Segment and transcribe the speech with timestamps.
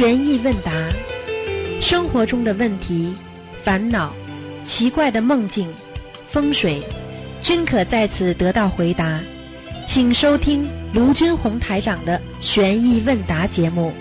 [0.00, 0.72] 悬疑问答，
[1.82, 3.14] 生活中的问题、
[3.62, 4.10] 烦恼、
[4.66, 5.70] 奇怪的梦境、
[6.32, 6.82] 风水，
[7.42, 9.20] 均可在此得到回答。
[9.90, 13.92] 请收听卢军红台长的悬疑问答节目。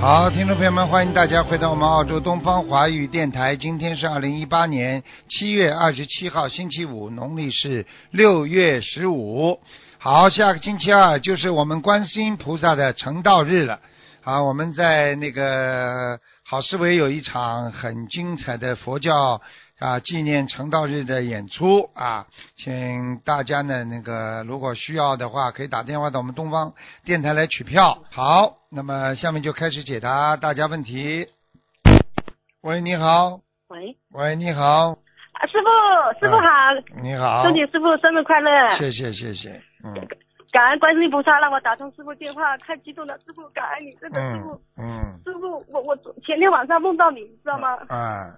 [0.00, 3.54] 好，听众朋友们，欢迎大家回到我们澳洲东方华语电台。
[3.56, 9.60] 今天是二零一八年七月二十七号，星期五，农历是六月十五。
[10.10, 13.78] 好，下个星期二就是我们观世音菩萨的成道日了。
[14.24, 19.38] 啊，我们在那个好思维有一场很精彩的佛教
[19.78, 22.26] 啊纪念成道日的演出啊，
[22.56, 26.72] 请大家呢那个如果需要的话，可以打电话到我们东方
[27.04, 27.98] 电台来取票。
[28.10, 31.26] 好，那么下面就开始解答大家问题。
[32.62, 33.40] 喂，你好。
[33.68, 34.62] 喂，喂，你好。
[34.92, 36.48] 啊，师傅，师傅好，
[37.02, 37.44] 你好。
[37.44, 38.74] 祝你师傅生日快乐。
[38.78, 39.94] 谢谢谢谢，嗯
[40.50, 45.20] 感恩观世音菩萨让我打通师傅电话，太激动了，师傅感恩你，真的师嗯傅，嗯。
[45.22, 47.74] 师傅，我我前天晚上梦到你，你知道吗？
[47.88, 48.32] 啊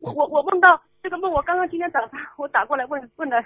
[0.00, 3.36] 我我我梦到这个梦，我刚刚今天早上我打过来问问了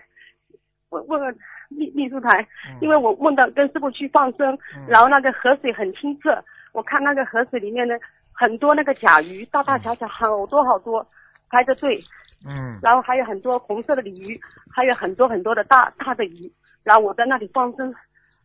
[0.90, 1.36] 问问了
[1.68, 2.46] 秘秘书台，
[2.80, 4.86] 因为我梦到跟师傅去放生，嗯。
[4.86, 6.40] 然后那个河水很清澈，
[6.72, 7.94] 我看那个河水里面呢
[8.32, 11.04] 很多那个甲鱼，大大小小好多好多
[11.50, 12.00] 排着队，
[12.48, 12.78] 嗯。
[12.80, 14.40] 然后还有很多红色的鲤鱼，
[14.72, 16.50] 还有很多很多的大大的鱼，
[16.88, 17.92] 然后我在那里放生，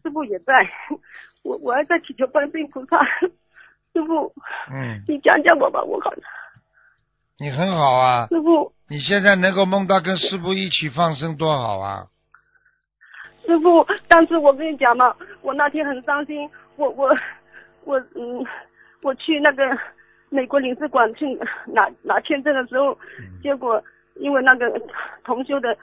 [0.03, 0.53] 师傅也在，
[1.43, 2.99] 我我还在祈求观世音菩萨，
[3.93, 4.33] 师傅
[4.69, 6.11] 嗯，你讲讲我吧，我好
[7.39, 12.05] 你很好啊，师傅你现在能够梦到跟师傅一起放生多好啊！
[13.45, 17.15] 师傅，但是我跟你讲嘛，我那天很伤心，我我
[17.85, 18.45] 我嗯，
[19.03, 19.63] 我去那个
[20.27, 21.25] 美国领事馆去
[21.65, 22.97] 拿拿签证的时候，
[23.41, 23.81] 结果
[24.15, 24.69] 因为那个
[25.23, 25.77] 同修的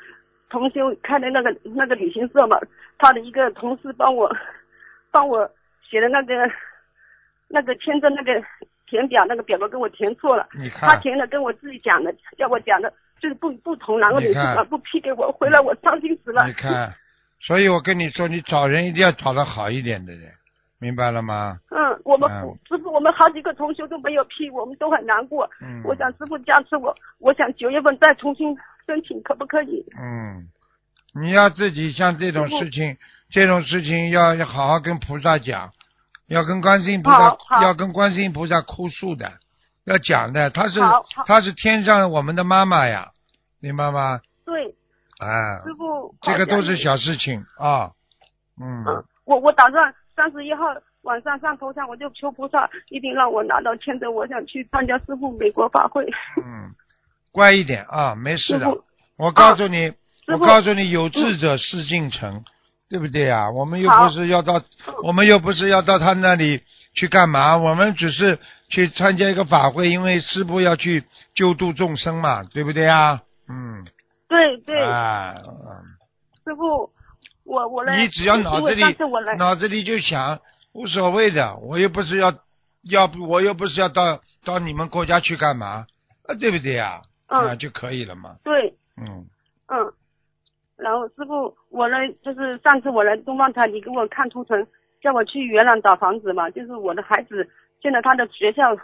[0.50, 2.58] 同修开的那个那个旅行社嘛，
[2.98, 4.30] 他的一个同事帮我
[5.10, 5.50] 帮我
[5.88, 6.34] 写的那个
[7.48, 8.42] 那个签证那个
[8.86, 14.55] 填表那个表格给我填错了，你他，填的跟我自己讲的叫我讲的就是不不同，然后领事你看。
[14.55, 16.44] 馆不批给我，回来我伤心死了。
[16.46, 16.92] 你看，
[17.39, 20.33] 所以我跟你说，你找人一定要找的好一点的人，
[20.80, 21.58] 明白了吗？
[21.70, 22.48] 嗯，我们嗯。
[22.68, 25.48] 师傅，我们好几个同学都没有批，我们都很难过。
[25.60, 25.83] 嗯。
[25.84, 28.56] 我想师傅加持我，我想九月份再重新
[28.86, 29.85] 申请，可不可以？
[29.98, 30.48] 嗯，
[31.14, 32.96] 你要自己像这种事情，
[33.30, 35.70] 这种事情要要好好跟菩萨讲，
[36.27, 39.33] 要跟观世音菩萨要跟观世音菩萨哭诉的，
[39.85, 40.51] 要讲的。
[40.51, 43.08] 他是好好她是天上我们的妈妈呀，
[43.61, 44.20] 明白吗？
[44.45, 44.74] 对，
[45.19, 46.14] 啊，师傅。
[46.23, 46.96] 这个都是小。
[46.96, 47.92] 小事情啊。
[48.61, 50.67] 嗯嗯，我我打算三十一号
[51.02, 56.05] 晚上上头香，我就求菩萨一定让我拿到签证，我想去参加师傅美国法会。
[56.45, 56.69] 嗯，
[57.33, 58.67] 乖一点啊，没事的。
[59.17, 59.92] 我告诉你，
[60.27, 62.45] 我告诉你，有志者事竟成，
[62.89, 63.51] 对不对啊？
[63.51, 64.63] 我们又不是要到，
[65.02, 66.63] 我们又不是要到他那里
[66.95, 67.57] 去干嘛？
[67.57, 68.39] 我们只是
[68.69, 71.05] 去参加一个法会，因为师傅要去
[71.35, 73.20] 救度众生嘛，对不对啊？
[73.48, 73.85] 嗯，
[74.29, 75.85] 对对，啊，嗯
[76.45, 76.90] 师傅，
[77.45, 78.01] 我我来。
[78.01, 78.83] 你只要脑子里。
[79.36, 80.40] 脑子里就想
[80.73, 82.33] 无所谓的，我又不是要，
[82.89, 85.85] 要不我又不是要到到你们国家去干嘛
[86.27, 87.02] 啊，对不对呀？
[87.30, 87.48] 嗯。
[87.48, 89.27] 啊就可以了嘛，对，嗯。
[89.73, 89.92] 嗯，
[90.77, 94.67] 然后师傅，我来就是上次我来东方台，你给我看图腾，
[95.01, 97.48] 叫我去元朗找房子嘛，就是我的孩子
[97.80, 98.77] 现在他的学校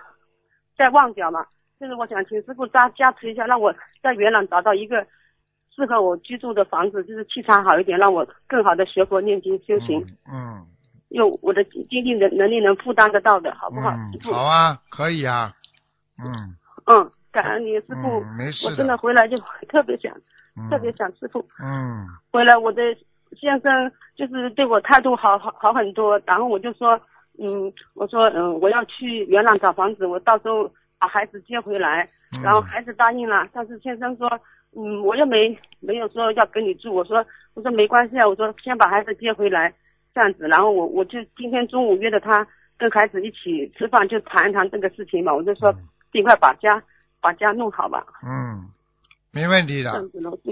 [0.76, 1.44] 在旺角嘛，
[1.80, 5.04] 就是我想请师傅加加持一下，让我在元朗找到一个
[5.74, 10.64] 适合我居住的房子，就是气场好一点，让我更好的学佛念经修行，嗯
[11.08, 13.90] 用我的经济能能力能负担得到的，好不好？
[13.90, 15.52] 嗯好啊，可以啊，
[16.18, 16.54] 嗯
[16.86, 19.36] 嗯，感恩你师傅，嗯，没事我真的回来就
[19.68, 20.10] 特别想，
[20.56, 20.70] 嗯。
[20.70, 21.38] 特别想师傅。
[21.62, 22.06] 嗯。
[22.32, 22.82] 回来我的
[23.38, 26.98] 先生就是对我态度好好好很多，然后我就说，
[27.38, 32.42] 嗯，我说嗯我要去元朗找房子，我到时候把孩子接回来，嗯。
[32.42, 34.26] 然后孩子答应了，但是先生说，
[34.74, 37.22] 嗯，我又没没有说要跟你住，我说
[37.52, 39.74] 我说没关系啊，我说先把孩子接回来
[40.14, 42.46] 这样子，然后我我就今天中午约的他
[42.78, 45.74] 跟孩子一起吃饭，就谈一谈这个事情嘛，我就说
[46.12, 46.82] 尽快把家
[47.26, 48.68] 把家弄好吧，嗯，
[49.32, 49.90] 没问题的，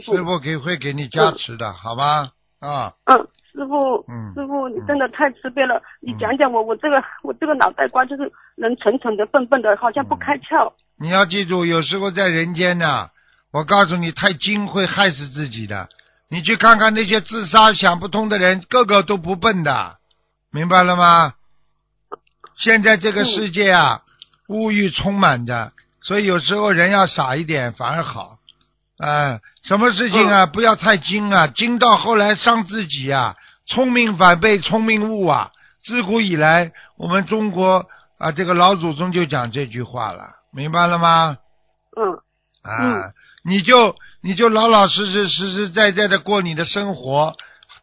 [0.02, 2.30] 师傅给会给你加持的，好吧？
[2.58, 3.16] 啊，嗯，
[3.52, 5.80] 师傅，嗯师傅，你真的太慈悲了。
[6.00, 10.72] 你讲讲我，我这个我这个脑袋瓜就是人蠢蠢的、笨笨的，好像不开窍。
[10.98, 13.10] 你要记住，有时候在人间呢，
[13.52, 15.88] 我告诉你，太精会害死自己的。
[16.28, 19.98] 你去看看那些自杀想不通的人，个个都不笨的，
[20.50, 21.34] 明白了吗？
[22.56, 24.02] 现在这个世界啊，
[24.48, 25.72] 物欲充满着，
[26.04, 28.38] 所以有时候人要傻一点反而好。
[28.96, 33.34] 哎、什么事情啊，不要太精啊，精到后来伤自己啊，
[33.66, 35.50] 聪明反被聪明误啊，
[35.84, 37.86] 自古以来，我们中国
[38.18, 41.38] 啊，这个老祖宗就讲这句话了，明白了吗？
[41.96, 42.12] 嗯
[42.62, 43.10] 啊，
[43.44, 47.36] 你就你就老老实实、实实在在的过你的生活，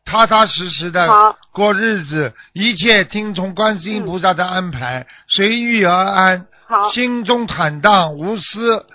[0.05, 1.07] 踏踏实实的
[1.53, 6.47] 过日子，一切听从观世音菩萨的安排，随遇而安，
[6.93, 8.85] 心中坦荡无私，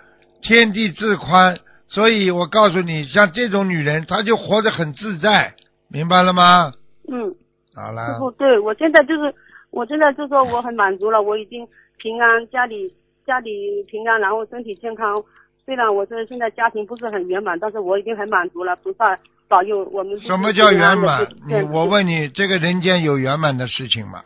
[0.42, 1.58] 天地自宽。
[1.88, 5.54] 所以我告诉你，像这种女人，她就活得很自在，
[5.88, 6.72] 明白了吗？
[7.08, 7.34] 嗯，
[7.74, 9.32] 好了师，傅，对我现在就是
[9.70, 11.66] 我现在就说我很满足了，我已经
[11.98, 12.92] 平安，家里
[13.24, 15.22] 家里平安，然后身体健康。
[15.64, 18.74] 虽然我这现在家庭不是很圆满，但是我已经很满足了。
[18.76, 19.16] 菩萨
[19.48, 20.20] 保佑我们。
[20.20, 21.26] 什么叫圆满？
[21.46, 24.22] 你我问你，这个人间有圆满的事情吗？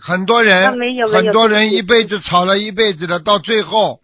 [0.00, 0.66] 很多人
[1.12, 4.00] 很多人一辈子吵了一辈子的，到最后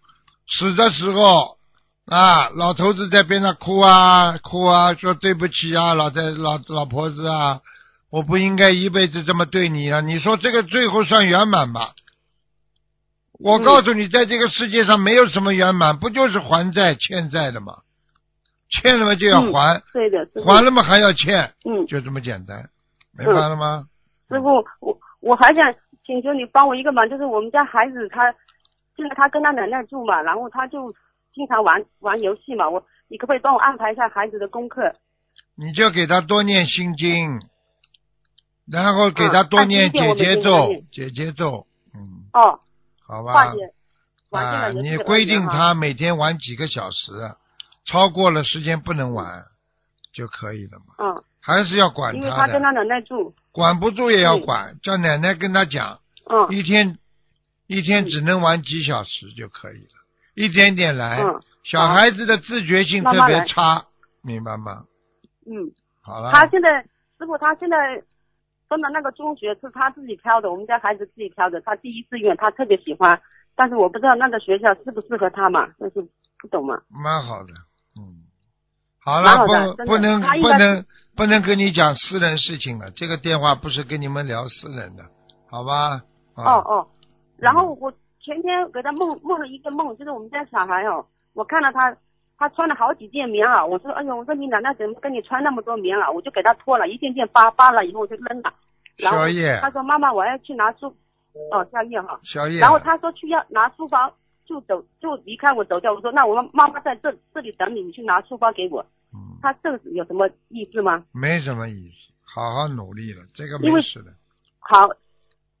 [0.59, 1.57] 死的时候
[2.05, 7.61] 啊，老头子在边上哭啊哭啊，说对不起啊，老在老老婆子啊，
[8.09, 10.01] 我不应该一辈子这么对你啊！
[10.01, 11.93] 你说这个最后算圆满吧？
[13.39, 17.77] 我嗯告诉你，在这个世界上没有什么圆满，不就是还债欠债的吗？
[18.69, 20.27] 欠了嘛就要嗯还，对的。
[20.43, 22.57] 还了嘛还要欠，嗯，就这么简单，
[23.17, 23.85] 明白了吗？
[24.29, 25.73] 师傅，我我还想
[26.05, 28.33] 请求你帮我一个忙，就是我们家孩子他
[28.95, 30.91] 现在他跟他奶奶住嘛，然后他就
[31.33, 34.93] 经常玩玩游戏嘛，我你可不可以帮我安排一下孩子的功课？
[35.55, 37.39] 你就给他多念心经，
[38.67, 42.59] 然后给他嗯多念姐姐咒姐姐咒，嗯，哦，
[43.05, 43.53] 好吧。
[44.31, 47.11] 啊，你规定他每天玩几个小时，
[47.85, 49.43] 超过了时间不能玩
[50.13, 50.95] 就可以了嘛。
[50.99, 55.99] 嗯，还是要管他因为他跟他奶奶住，管不住也要嗯管，叫奶奶跟他讲，
[56.29, 56.97] 嗯一天
[57.67, 59.91] 一天只能玩几小时就可以了，
[60.33, 61.21] 一点点来。
[61.23, 63.83] 嗯小孩子的自觉性特慢慢来别差，
[64.21, 64.85] 明白吗？
[65.47, 65.65] 嗯，
[65.99, 66.31] 好了。
[66.31, 66.79] 他现在
[67.17, 67.75] 师傅他现在
[68.69, 73.19] 分的那个中学是他自己挑的，我们家孩子自己挑的，他第一志愿他特别喜欢，
[73.55, 76.07] 但是我不知道那个学校适不适合他嘛，但是
[76.37, 76.79] 不懂嘛。
[76.87, 77.57] 蛮好的，嗯，
[79.05, 80.85] 好了，不不能不能
[81.15, 85.03] 不能跟你讲私人事情了，这个电话不是跟你们聊私人的，
[85.47, 86.01] 好吧？
[86.33, 86.87] 啊、哦哦，
[87.37, 91.05] 然后我前天给他梦梦了一个梦，就是我们家小孩哦，
[91.35, 91.95] 我看到他
[92.37, 96.11] 他穿了好几件棉袄，我说哎呦，我说你奶奶怎么跟你穿那么多棉袄？
[96.11, 98.51] 我就给他脱了一件件扒扒了以后我就扔了。
[98.97, 100.87] 然后宵夜他说妈妈我要去拿书，
[101.51, 102.59] 哦宵夜哈，宵夜。
[102.59, 104.11] 然后他说去要拿书包
[104.45, 108.85] 就走就离开我走掉，我说那我妈妈在这这里等你，你去拿书包给我。
[109.45, 111.03] 嗯，他这个有什么意思吗？
[111.11, 114.11] 没什么意思，好好努力了，这个没事的。
[114.59, 114.81] 好，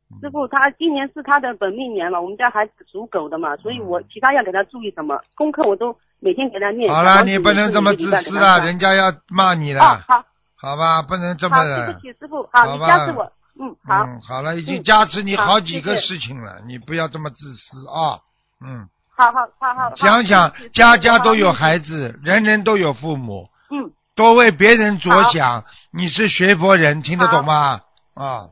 [0.09, 6.91] 嗯师傅，他今年是他的本命年了，我们家孩子属狗的嘛，所以我其他要给他注意什么功课，我都每天给他念。
[6.91, 11.01] 好了，你不能这么自私啊，人家要骂你了，哦，好，好吧？
[11.03, 11.85] 不能这么，的。
[11.85, 18.19] 对不起，师傅，好，你加持我，嗯，好，嗯，好了，已经嗯加持你好好几个事情了，你不要这么自私啊。
[18.61, 19.89] 嗯，好好好好。
[19.89, 21.85] 好想想家家都有孩子。
[21.85, 25.63] 子，人人都有父母，嗯，多为别人着想。
[25.91, 27.81] 你是学佛人，听得懂吗？
[28.13, 28.49] 啊，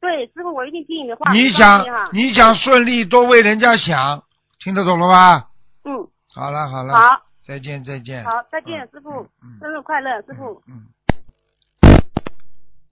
[0.00, 1.32] 对，师傅，我一定听你的话。
[1.32, 4.22] 你想你想顺利，多为人家想，
[4.60, 5.48] 听得懂了吧？
[5.84, 8.24] 嗯，好了好了，好，再见再见。
[8.24, 9.10] 好，再见，师傅
[9.42, 10.62] 嗯，生日快乐，师傅。
[10.68, 10.86] 嗯。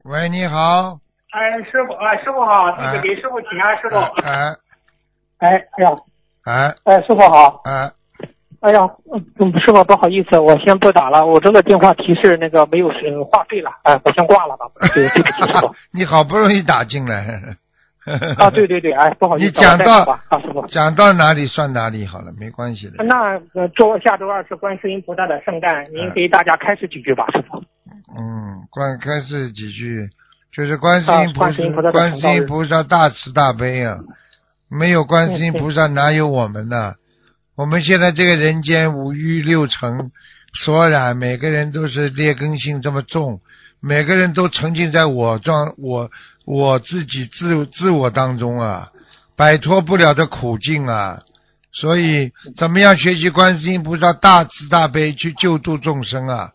[0.04, 1.00] 喂，你好。
[1.32, 3.96] 哎，师傅，哎，师傅好，弟哎子给师傅请安，师傅。
[3.96, 4.56] 哎
[5.38, 5.90] 哎，哎呀，
[6.44, 7.60] 哎哎，师傅好。
[7.64, 7.92] 哎，
[8.60, 8.80] 哎呀，
[9.12, 14.66] 嗯，师傅不好意思，我先不打了，我这个电话提示那个没有是话费了，哎，我先挂了吧。
[14.94, 15.74] 对，对不起，师傅。
[15.92, 17.56] 你好不容易打进来。
[18.38, 20.04] 啊，对对对，哎，不好意思，你讲到
[20.40, 20.64] 师傅。
[20.68, 23.02] 讲到哪里算哪里好了，没关系的。
[23.04, 27.58] 那呃周下周二是观世音菩萨的圣诞，您给大家开示几句吧，师傅。
[28.16, 30.08] 嗯，观开示几句，
[30.52, 31.42] 就是观世音菩
[31.82, 33.96] 萨观世音菩萨大慈大悲啊，
[34.70, 36.94] 没有观世音菩萨哪有我们呢？
[37.56, 40.12] 我们现在这个人间五欲六尘
[40.52, 43.40] 所染，每个人都是劣根性这么重，
[43.80, 46.10] 每个人都沉浸在我状我
[46.44, 48.90] 我自己自自我当中啊，
[49.36, 51.22] 摆脱不了的苦境啊。
[51.72, 56.52] 所以，怎么样学习观世音菩萨大慈大悲，去救度众生啊？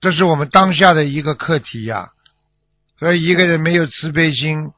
[0.00, 2.08] 这是我们当下的一个课题呀、
[2.98, 4.70] 所以，一个人没有慈悲心，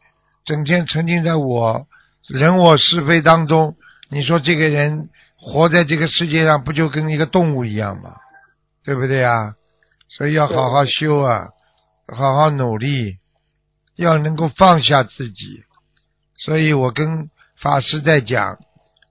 [0.45, 1.87] 整天沉浸在我
[2.27, 3.77] 人我是非当中，
[4.11, 5.09] 你说这个人
[5.43, 8.15] 活在这个世界上，不就跟一个动物一样吗？
[8.85, 9.55] 对不对啊？
[10.09, 11.49] 所以要好好修啊，
[12.07, 13.19] 好好努力，
[13.97, 15.65] 要能够放下自己。
[16.37, 17.29] 所以我跟
[17.61, 18.59] 法师在讲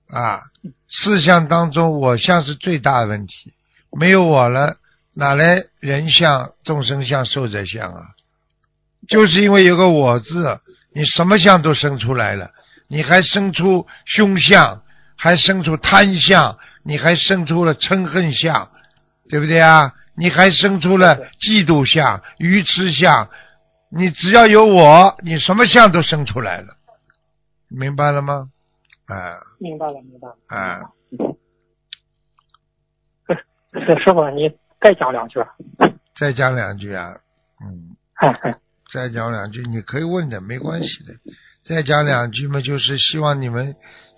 [0.10, 0.42] 啊，
[0.90, 3.54] 四相当中我相是最大的问题，
[3.92, 4.78] 没有我了。
[5.14, 8.02] 哪来人相、众生相、寿者相啊？
[9.10, 10.62] 就是因为有个我字，
[10.94, 12.52] 你什么相都生出来了，
[12.88, 14.84] 你还生出凶相，
[15.22, 18.72] 还生出贪相，你还生出了嗔恨相，
[19.30, 19.94] 对不对啊？
[20.16, 23.30] 你还生出了嫉妒相、愚痴相，
[23.92, 26.76] 你只要有我，你什么相都生出来了，
[27.68, 28.50] 明白了吗？
[29.06, 30.36] 啊明白了，明白了。
[30.48, 30.90] 啊，
[33.74, 34.50] 是师傅，你
[34.82, 35.40] 再讲两句。
[36.20, 37.14] 再讲两句啊，
[37.64, 37.96] 嗯。
[38.92, 41.14] 再讲两句，你可以问的，没关系的。
[41.64, 43.76] 再讲两句嘛，就是希望你们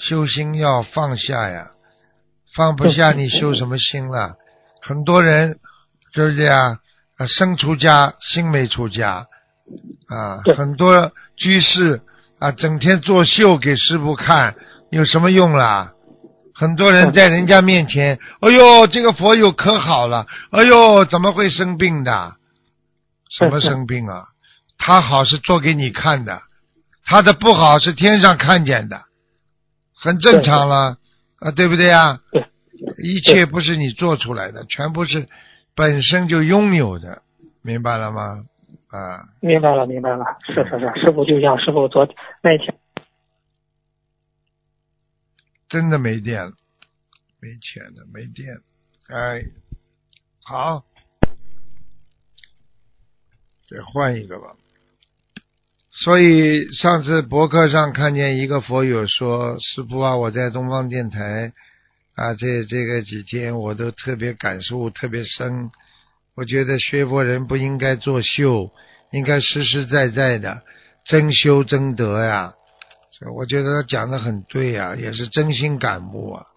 [0.08, 1.68] 修心要放下呀，
[2.54, 4.36] 放不下你修什么心了？
[4.82, 5.60] 很多人
[6.14, 6.80] 就是这样，
[7.18, 9.28] 啊，生出家心没出家，
[10.10, 12.02] 啊，很多居士
[12.38, 14.56] 啊，整天作秀给师傅看，
[14.92, 15.94] 有什么用啦？
[16.54, 22.36] 很多人在人家面前，哎呦，这个佛友可好了，哎呦，怎么会生病的？
[23.32, 24.26] 什么生病啊？
[24.78, 26.42] 他好是做给你看的，
[27.06, 29.02] 他的不好是天上看见的，
[30.04, 30.98] 很正常了
[31.40, 32.20] 啊，对不对呀？
[32.30, 32.46] 对，
[33.02, 35.30] 一切不是你做出来的，全部是
[35.74, 37.22] 本身就拥有的，
[37.62, 38.44] 明白了吗？
[38.90, 40.26] 啊，明白了，明白了。
[40.46, 42.06] 是是是，师傅就像师傅昨
[42.42, 42.78] 那天，
[45.70, 46.52] 真的没电了，
[47.40, 48.46] 没钱了，没电，
[49.08, 49.42] 哎，
[50.44, 50.84] 好，
[53.70, 54.54] 再换一个吧。
[55.96, 61.54] 所以上次博客上看见一个佛友说：“师傅啊，我在东方电台
[62.16, 65.70] 啊，这这个几天我都特别感受特别深。
[66.36, 68.72] 我觉得学佛人不应该作秀，
[69.12, 70.64] 应该实实在在的
[71.06, 72.54] 真修真德呀。
[73.36, 76.48] 我觉得他讲的很对呀、也是真心感悟啊。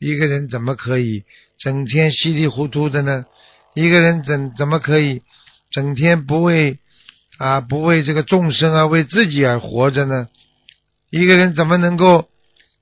[0.00, 1.24] 一个人怎么可以
[1.56, 3.24] 整天稀里糊涂的呢？
[3.74, 5.22] 一个人怎怎么可以
[5.70, 6.78] 整天不为
[7.38, 10.28] 啊不为这个众生啊为自己而活着呢？
[11.10, 12.28] 一个人怎么能够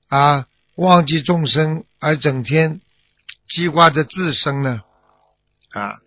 [0.07, 2.81] 啊忘记众生而整天
[3.49, 4.81] 记挂着自身呢？
[5.71, 5.99] 啊，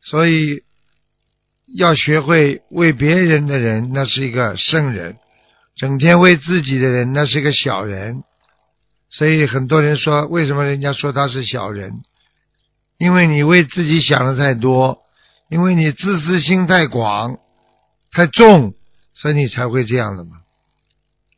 [0.00, 0.62] 所以
[1.76, 5.14] 要学会为别人的人，那是一个圣人；
[5.76, 8.22] 整天为自己的人，那是一个小人。
[9.10, 12.02] 所以很多人说，为什么人家说他是小人？
[12.96, 14.98] 因为你为自己想的太多，
[15.48, 17.38] 因为你自私心太广、
[18.12, 18.74] 太重，
[19.14, 20.32] 身体才会这样的嘛。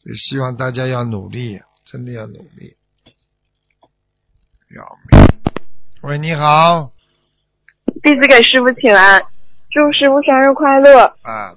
[0.03, 2.77] 所以希望大家要努力，真的要努力。
[4.75, 5.21] 要命！
[6.03, 6.93] 喂，你好，
[8.03, 9.21] 弟子给师傅请安，
[9.71, 11.05] 祝师傅生日快乐。
[11.23, 11.53] 啊，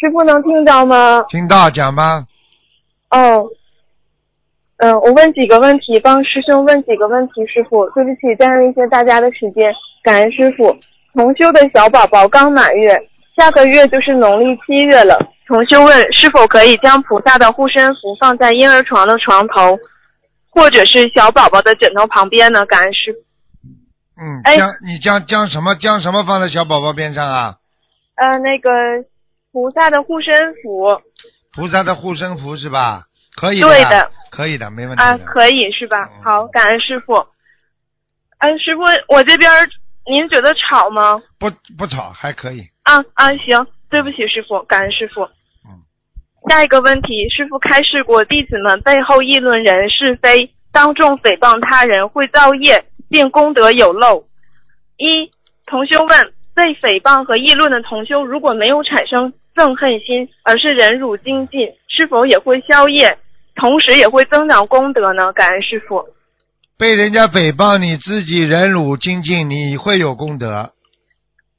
[0.00, 1.20] 师傅能听到吗？
[1.28, 2.26] 听到讲吧。
[3.10, 3.50] 哦，
[4.76, 7.44] 嗯，我问几个问题，帮师兄问几个问题。
[7.46, 10.74] 师傅，对不起，占用一些大家的时间，感恩师傅。
[11.12, 15.18] 同修的小宝宝刚满月，下个月就是农历七月了。
[15.46, 19.78] 同修问是否可以将菩萨的护身符放在婴儿床的床头，
[20.50, 22.64] 或者是小宝宝的枕头旁边呢？
[22.64, 23.18] 感恩师傅。
[24.16, 27.56] 嗯，哎将你将将什么将什么放在小宝宝边上啊？
[28.14, 28.70] 呃，那个
[29.52, 31.02] 菩萨的护身符
[31.52, 33.04] 菩萨的护身符是吧？
[33.36, 35.24] 可以的，对的，可以的，没问题啊，的。
[35.24, 36.22] 可以是吧嗯？
[36.24, 37.14] 好，感恩师傅。
[38.38, 38.82] 哎，师傅，
[39.14, 39.68] 我这边儿
[40.06, 41.20] 您觉得吵吗？
[41.38, 42.62] 不不吵，还可以。
[42.84, 45.22] 啊啊，行，对不起，师傅，感恩师傅。
[45.66, 45.82] 嗯。
[46.48, 54.26] 下一个问题，师傅开示过，弟子们背后议论人是非，当众诽谤他人会造业，并功德有漏。
[54.96, 55.30] 一
[55.66, 63.16] 同修问，被诽谤和议论的同修，如果没有产生憎恨心，而是忍辱精进，是否也会消业，
[63.56, 65.32] 同时也会增长功德呢？
[65.32, 66.04] 感恩师傅。
[66.76, 70.73] 被人家诽谤，你自己忍辱精进，你会有功德，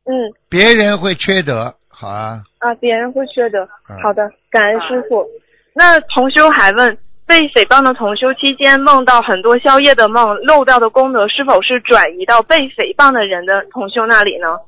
[0.06, 1.76] 嗯，别人会缺德。
[1.88, 3.98] 好啊，啊，别人会缺德嗯。
[4.04, 5.26] 好的，感恩师傅。
[5.74, 14.60] 那同修还问，被诽谤的同修期间梦到很多宵夜的梦，漏掉的功德是否是转移到被诽谤的人的同修那里呢？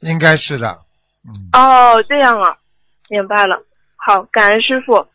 [0.00, 0.78] 应该是的。
[1.26, 2.56] 嗯，哦，这样啊，
[3.08, 3.62] 明白了。
[3.96, 5.06] 好，感恩师傅。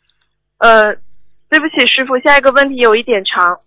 [0.60, 0.96] 呃，
[1.50, 3.60] 对不起，师傅，下一个问题有一点长。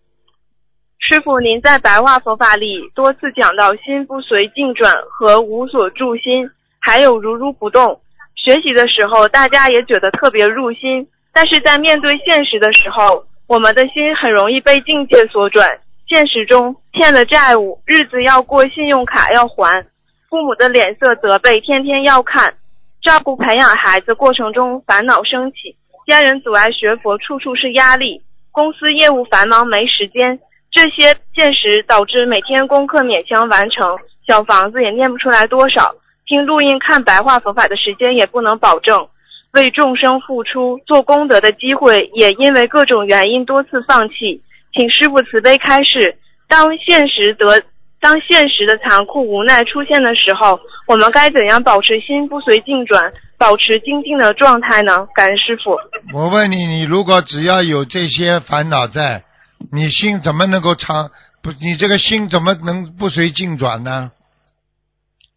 [1.05, 8.01] 师傅，您在白话佛法里多次讲到心不随境转和无所住心，还有如如不动。
[8.37, 15.69] 学习的时候，大家也觉得特别入心，但是在面对现实的时候，我们的心很容易被境界所转。
[16.07, 19.85] 现实中欠了债务，日子要过，信用卡要还，
[20.31, 22.55] 父母的脸色责备，天天要看。
[23.03, 28.23] 照顾培养孩子过程中烦恼升起，家人阻碍学佛，处处是压力。
[28.53, 30.39] 公司业务繁忙没时间，
[30.73, 35.95] 这些现实导致每天功课勉强完成，小房子也念不出来多少。
[36.27, 39.07] 听录音看白话佛法的时间也不能保证。
[39.53, 44.41] 为众生付出、做功德的机会，也因为各种原因多次放弃。
[44.73, 46.17] 请师傅慈悲开示：
[46.49, 47.63] 当现实得
[48.01, 55.07] 当现实的残酷无奈出现的时候，我们该怎样保持心不随境转，保持精进的状态呢？
[55.15, 55.77] 感恩师傅。
[56.15, 59.23] 我问你，你如果只要有这些烦恼在，
[59.71, 61.11] 你心怎么能够长
[61.43, 61.53] 不？
[61.53, 64.11] 你这个心怎么能不随境转呢？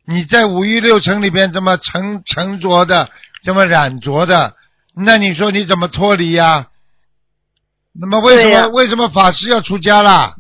[0.06, 3.10] 你在五欲六尘里边这么沉沉着的，
[3.44, 4.56] 这么染着的，
[4.96, 6.68] 那你说你怎么脱离呀、
[7.94, 10.36] 那么为什么、为什么法师要出家啦？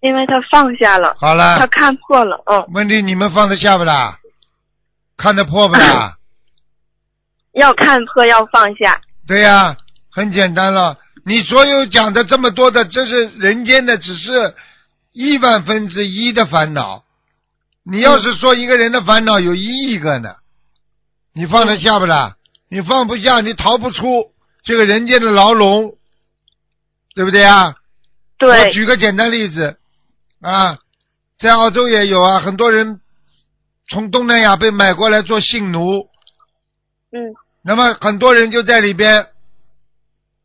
[0.00, 4.18] 因为他放下了，好了他，看破了，嗯，问题你们放得下不啦？
[5.16, 6.16] 看得破不啦？
[7.54, 9.00] 要看破，要放下。
[9.26, 9.76] 对呀、
[10.10, 10.96] 很简单了。
[11.24, 14.54] 你所有讲的这么多的，这是人间的，只是
[15.12, 17.04] 亿万分之一的烦恼。
[17.84, 20.34] 你要是说一个人的烦恼有一亿个呢，
[21.32, 22.36] 你放得下不啦？
[22.68, 24.32] 你放不下，你逃不出
[24.64, 25.96] 这个人间的牢笼，
[27.14, 27.76] 对不对啊？
[28.40, 29.78] 我对，举个简单例子
[30.40, 30.78] 啊，
[31.38, 33.00] 在澳洲也有啊，很多人
[33.88, 36.08] 从东南亚被买过来做性奴，
[37.12, 39.28] 嗯那么很多人就在里边，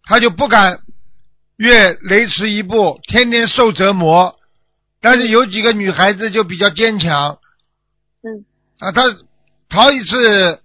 [0.08, 0.80] 他就不敢
[1.58, 4.36] 越雷池一步，天天受折磨。
[5.00, 7.38] 但是有几个女孩子就比较坚强
[8.24, 8.46] 嗯
[8.80, 9.04] 啊，她
[9.70, 10.62] 逃一次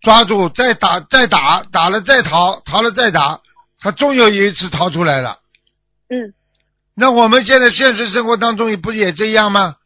[0.00, 3.40] 抓住，再打再打，打了再逃，逃了再打，
[3.80, 5.40] 她终有一次逃出来了。
[6.08, 6.34] 嗯
[6.94, 9.76] 那我们现在现实生活当中也不也这样吗？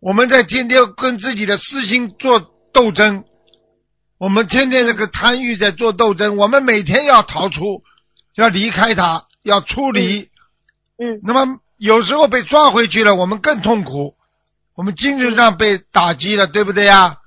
[0.00, 2.38] 我们在天天跟自己的私心做
[2.72, 3.24] 斗争，
[4.18, 7.82] 我们天天这个贪欲在做斗争，我们每天要逃出，
[8.34, 10.30] 要离开它，要出离。
[10.98, 14.14] 嗯那么有时候被抓回去了，我们更痛苦，
[14.74, 17.18] 我们精神上被打击了，对不对呀？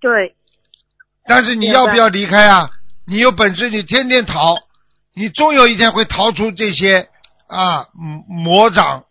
[0.00, 0.34] 对，
[1.26, 2.70] 但是你要不要离开啊？
[3.06, 4.56] 你有本事，你天天逃，
[5.14, 7.08] 你终有一天会逃出这些
[7.46, 9.04] 啊魔魔掌。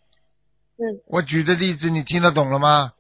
[0.76, 2.92] 嗯，我举的例子你听得懂了吗？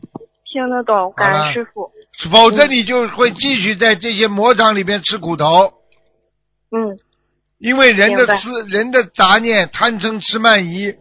[0.46, 1.92] 听得懂，感恩师傅。
[2.32, 5.46] 否则你就会继续在这些魔掌里边吃苦头，
[6.72, 6.98] 嗯
[7.60, 10.94] 因为人的思、人的杂念、贪嗔痴慢疑，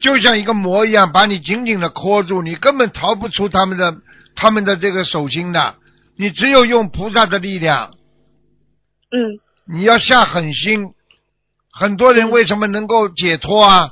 [0.00, 3.94] 就像一个魔一样，把你紧紧的拖住，你根本逃不出他们的
[4.34, 5.76] 他们的这个手心的。
[6.16, 7.90] 你只有用菩萨的力量，
[9.10, 9.38] 嗯
[9.70, 10.94] 你要下狠心。
[11.70, 13.90] 很多人为什么能够解脱啊？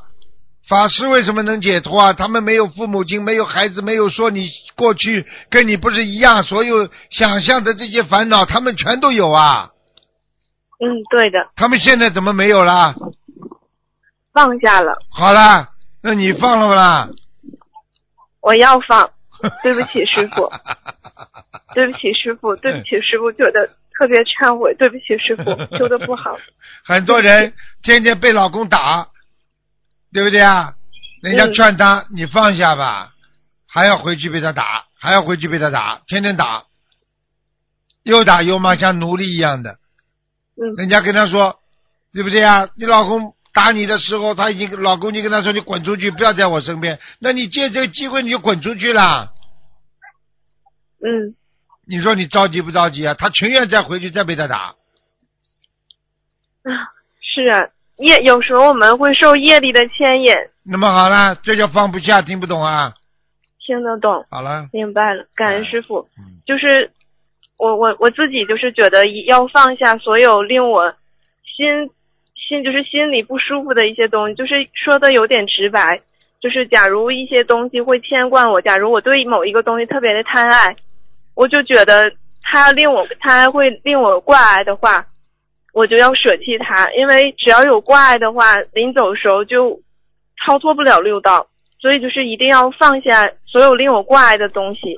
[0.68, 2.12] 法师为什么能解脱啊？
[2.12, 9.70] 他们没有父母亲，没有孩子，没有说你过去跟你不是一样，所有想象的这些烦恼，他们全都有啊。
[10.79, 12.94] 嗯，对的，他们现在怎么没有啦？
[14.33, 15.70] 放下了，好啦，
[16.02, 17.09] 那你放了不啦？
[18.40, 19.11] 我要放。
[19.62, 20.50] 对不起，师傅，
[21.74, 25.44] 对不起，师傅，对不起，师傅，觉得特别忏悔，对不起，师傅，
[25.76, 26.35] 修的不好。
[26.83, 27.52] 很多人
[27.83, 29.07] 天天被老公打，
[30.12, 30.75] 对不对啊？
[31.23, 33.12] 人家嗯劝他，你放下吧，
[33.66, 36.64] 还要回去被他打，还要回去被他打，天天打，
[38.03, 39.79] 又打又骂，像奴隶一样的。
[40.59, 41.59] 嗯人家跟他说，
[42.12, 42.69] 对不对啊？
[42.77, 46.99] 你老公打你的时候，他已经老公就跟他说，你滚出去，不要在我身边。
[47.19, 49.33] 那你借这个机会，你就滚出去了。
[51.03, 51.35] 嗯，
[51.87, 53.14] 你说你着急不着急啊？
[53.14, 54.59] 他情愿再回去再被他打。
[56.62, 56.71] 啊
[57.21, 60.32] 是啊，业有时候我们会受业力的牵引，
[60.62, 62.92] 那么好了，这叫放不下，听不懂啊？
[63.64, 66.06] 听得懂，好了，明白了，感恩师傅。
[66.18, 66.38] 嗯。
[66.46, 66.90] 就是
[67.59, 70.94] 我我我自己就是觉得要放下所有令我
[71.56, 71.90] 心
[72.35, 76.00] 心就是心里不舒服的一些东西，就是说的有点直白，
[76.38, 80.76] 就是假如一些东西会牵挂我，假如我对某一个东西特别的贪爱，
[81.35, 85.04] 我就觉得它令我它会令我挂碍的话，
[85.76, 89.78] 我就要舍弃它，因为只要有挂碍的话，临走的时候就
[90.42, 91.46] 超脱不了六道，
[91.78, 94.96] 所以就是一定要放下所有令我挂碍的东西，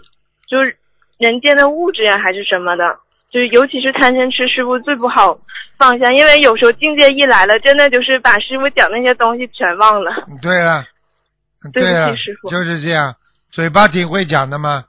[0.49, 0.77] 就是
[1.19, 2.97] 人间的物质呀还是什么的，
[3.33, 5.37] 就是尤其是贪嗔痴，师傅最不好
[5.77, 10.13] 放下，因为有时候境界一来了，真的就是把师傅讲那些东西全忘了。
[10.41, 10.87] 对啊，
[11.75, 13.17] 对不起，师傅就是这样，
[13.51, 14.85] 嘴巴挺会讲的嘛，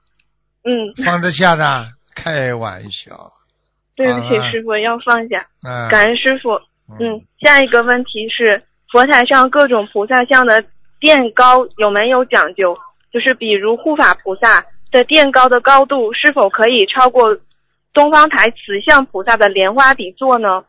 [0.65, 3.31] 嗯，放得下的，开玩笑，
[3.99, 6.51] 对不起师傅，要放下，啊，感恩师傅。
[7.01, 10.63] 嗯，下一个问题是佛台上各种菩萨像的
[11.01, 12.77] 垫高有没有讲究？
[13.11, 17.37] 就是比如护法菩萨的垫高的高度是否可以超过
[17.91, 20.63] 东方台慈像菩萨的莲花底座呢？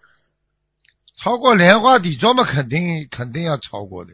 [1.22, 4.10] 超过莲花底座嘛，肯定肯定要超过的，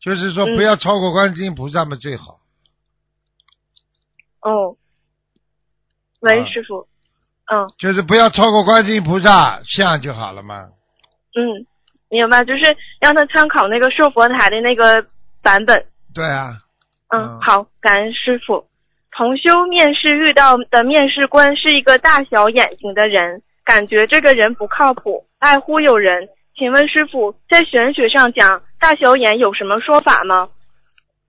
[0.00, 2.38] 就是说嗯不要超过观世音菩萨嘛最好。
[4.42, 4.76] 哦，
[6.20, 6.86] 喂，啊师傅。
[7.50, 10.68] 嗯就是不要超过观世音菩萨像就好了嘛。
[11.34, 11.66] 嗯，
[12.10, 15.04] 明白，就是让他参考那个寿佛台的那个
[15.42, 15.84] 版本。
[16.14, 16.58] 对啊，
[17.08, 18.64] 嗯，嗯好，感恩师傅。
[19.16, 26.28] 同修面试遇到的面试官是一个大小眼睛的人，感觉这个人不靠谱，爱忽悠人。
[26.56, 30.48] 请问师傅，在玄学上讲，大小眼有什么说法吗？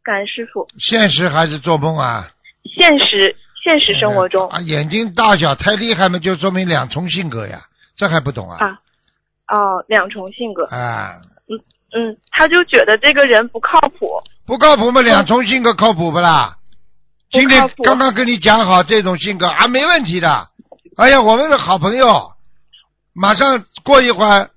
[0.03, 0.67] 感恩师傅。
[0.79, 2.27] 现实还是做梦啊？
[2.77, 7.61] 现实现实生活中啊，眼睛大小太厉害嘛，就说明两重性格呀，
[7.95, 8.57] 这还不懂啊？
[8.59, 8.79] 啊，
[9.57, 10.65] 哦，两重性格。
[10.65, 11.55] 啊，嗯
[11.95, 14.21] 嗯，他就觉得这个人不靠谱。
[14.45, 16.57] 不靠谱嘛，两重性格靠谱不啦？
[17.31, 20.49] 不今天刚刚跟你讲好这种性格啊，没问题的。
[20.97, 22.05] 哎呀，我们的好朋友，
[23.13, 24.49] 马上过一会儿，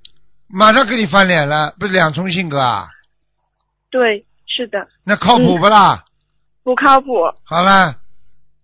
[0.48, 2.88] 马上跟你翻脸了，不是两重性格啊？
[3.90, 6.04] 对，是的，那靠谱不啦？
[6.64, 7.06] 不靠谱。
[7.44, 7.94] 好了，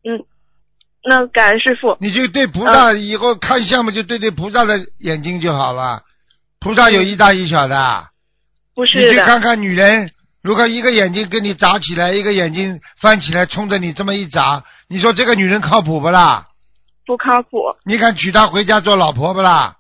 [0.05, 0.25] 嗯，
[1.05, 1.97] 那感恩师傅。
[2.01, 6.03] 你就对菩萨以后看相嘛，就对对菩萨的眼睛就好了。
[6.61, 8.05] 菩萨有一大一小的，
[8.75, 10.11] 不是你，去看看女人，
[10.43, 16.47] 如果一个眼睛跟你眨起来，一个眼睛翻起来，冲着你这么一眨，你说这个女人靠谱不啦？
[17.05, 19.77] 不靠谱，你敢娶她回家做老婆不啦？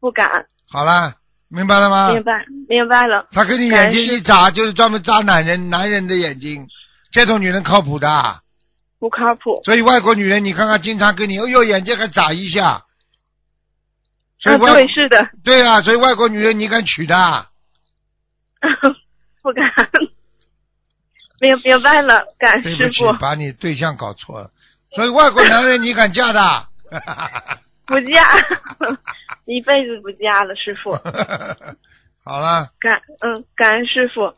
[0.00, 0.46] 不敢。
[0.70, 1.14] 好啦，
[1.50, 2.10] 明白了吗？
[2.10, 2.32] 明白，
[2.68, 3.26] 明白了。
[3.32, 6.66] 她跟你眼睛一眨，就是专门扎男人男人的眼睛，
[7.12, 8.40] 这种女人靠谱的。
[9.02, 9.60] 不靠谱。
[9.64, 12.84] 所以外国女人，你看看，经常跟你，哎呦，眼睛还眨一下。
[14.38, 17.48] 所以啊，对，是的，对啊，所以外国女人你敢娶她？
[19.42, 19.64] 不敢。
[21.40, 24.52] 明明白了，感恩对不起师傅，，把你对象搞错了。
[24.94, 26.40] 所以外国男人你敢嫁的？
[27.84, 28.22] 不嫁，
[29.46, 30.92] 一辈子不嫁了，师傅。
[32.24, 34.32] 好了，感嗯，感恩师傅。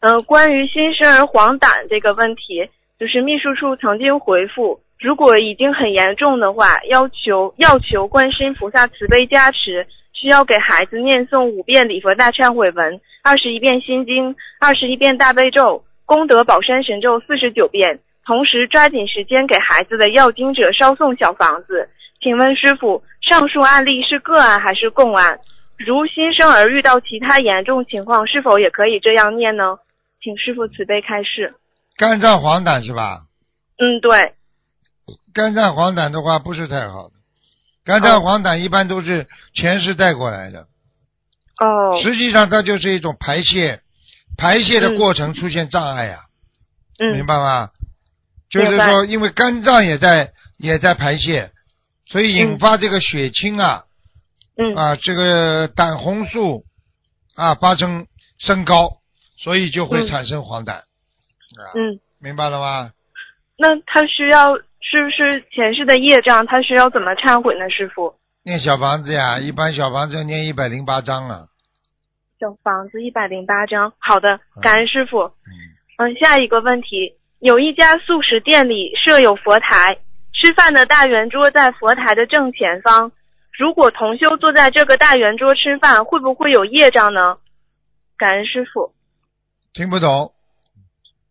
[0.00, 21.88] 呃，关于新生儿黄疸这个问题，就是秘书处曾经回复，如果已经很严重的话，要求要求观世音菩萨慈悲加持，需要给孩子念诵五遍礼佛大忏悔文，二十一遍心经，二十一遍大悲咒，功德宝山神咒四十九遍，同时抓紧时间给孩子的要经者烧送小房子。
[22.20, 25.40] 请问师傅，上述案例是个案还是共案？
[25.76, 29.78] 如新生儿遇到其他严重情况，是否也可以这样念呢？
[30.20, 31.54] 请师傅慈悲开示。
[31.96, 33.20] 肝脏黄疸是吧？
[33.78, 34.34] 嗯，对，
[35.32, 37.14] 肝脏黄疸的话不是太好的，
[37.84, 40.66] 肝脏黄疸一般都是前世带过来的，
[41.60, 43.80] 哦，实际上它就是一种排泄，
[44.36, 46.20] 排泄的过程出现障碍呀、
[46.98, 47.70] 明嗯，白吗？
[48.50, 51.50] 就是说，因为肝脏也在也在排泄，
[52.06, 53.84] 所以引发这个血清啊、
[54.56, 56.64] 嗯，啊这个胆红素
[57.34, 58.06] 啊发生
[58.38, 58.98] 升高，
[59.36, 60.06] 所以就会嗯。
[60.06, 60.82] 产生黄疸。
[61.58, 62.90] 啊，嗯，明白了吗？
[63.56, 66.44] 那他需要是不是前世的业障？
[66.46, 67.70] 他需要怎么忏悔呢？
[67.70, 71.46] 师傅，念小房子呀，一般小房子要念一百零八章啊。
[72.40, 73.92] 小房子一百零八张。
[73.98, 75.22] 好的，感恩师傅。
[75.22, 79.98] 嗯，嗯，下一个问题，有一家素食店里设有佛台，
[80.32, 83.12] 吃饭的大圆桌在佛台的正前方。
[83.56, 87.38] 如果同修坐在这个大圆桌吃饭，会不会有业障呢？
[88.18, 88.92] 感恩师傅。
[89.72, 90.33] 听不懂。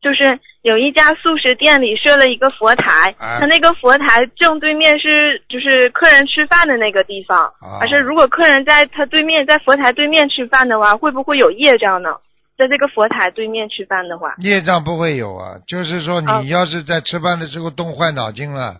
[0.03, 7.45] 就是有一家素食店里设了一个佛台，哎它那个佛台正对面是就是客人吃饭的那个地方。
[7.61, 12.09] 啊而是如果客人在他对面，在佛台对面吃饭的话，会不会有业障呢？
[12.55, 18.75] 在这个佛台对面吃饭的话，业障不会有啊，就是说啊你要是在吃饭的时候动坏脑筋了，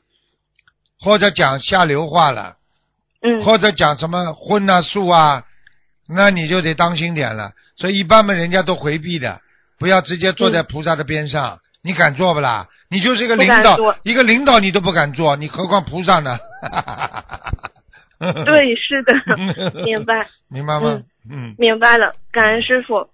[0.99, 2.57] 或者讲下流话了，
[3.23, 5.43] 嗯，或者讲什么荤啊素啊，
[6.07, 7.53] 那你就得当心点了。
[7.75, 9.41] 所以一般嘛，人家都回避的，
[9.79, 11.59] 不要直接坐在菩萨的边上。
[11.85, 12.67] 你敢坐不啦？
[12.89, 16.37] 你就是一个领导，一个领导你都不敢做，你何况菩萨呢？
[18.45, 19.13] 对，是的，
[19.83, 21.01] 明白，明白吗？
[21.29, 23.09] 嗯，明白了，感恩师傅。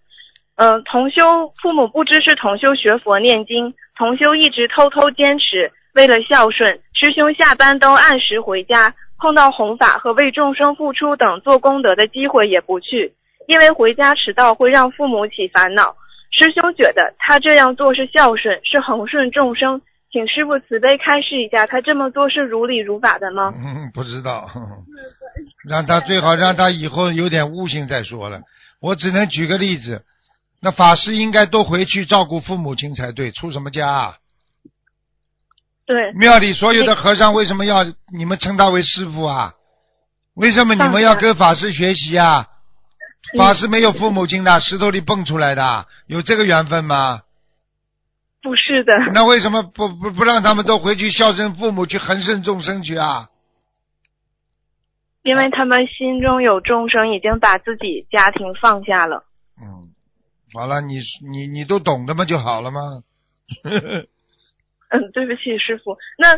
[0.56, 13.14] 呃，同修父母不支持同修学佛念经，同修一直偷偷坚持，为了孝顺，师兄下班都按时回家，碰到弘法和为众生付出等做功德的机会也不去，
[13.48, 15.96] 因为回家迟到会让父母起烦恼。
[16.32, 23.54] 师兄觉得他这样做是孝顺，是恒顺众生，请师傅慈悲开示一下，他这么做是如理如法的吗？
[23.56, 24.50] 嗯， 不知道，
[25.68, 28.42] 让他最好让他以后有点悟性再说了。
[28.80, 30.04] 我只能举个例子，
[30.62, 34.16] 那法师应该多回去照顾父母亲才对，出什么家啊？
[35.86, 39.54] 对，庙里所有的和尚为什么要你们称他为师傅啊？
[40.36, 42.48] 为什么你们要跟法师学习啊？
[43.34, 47.22] 嗯法师没有父母亲的，石头里蹦出来的，有这个缘分吗？
[48.42, 53.30] 不是的，那为什么不不不让他们都回去孝顺父母，去恒顺众生去啊？
[55.24, 59.26] 因为他们心中有众生，已经把自己家庭放下了。
[59.62, 59.90] 嗯，
[60.54, 62.80] 好了，你你你都懂的嘛就好了吗？
[63.64, 65.98] 嗯，对不起，师傅。
[66.18, 66.38] 那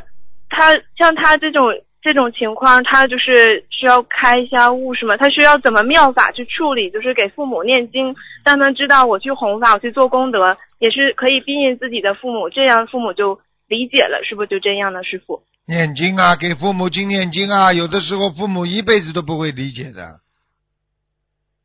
[0.49, 1.67] 他像他这种
[2.01, 5.15] 这种情况，他就是需要开一下悟是吗？
[5.17, 6.89] 他需要怎么妙法去处理？
[6.89, 15.03] 就是给父母念经，让他知道我去弘法，我去做功德，也是可以庇荫自己的父母，这样父母就理解了，是不是就这样呢？
[15.03, 15.43] 师傅？
[15.67, 20.19] 念经啊，给父母经念经啊，有的时候父母一辈子都不会理解的。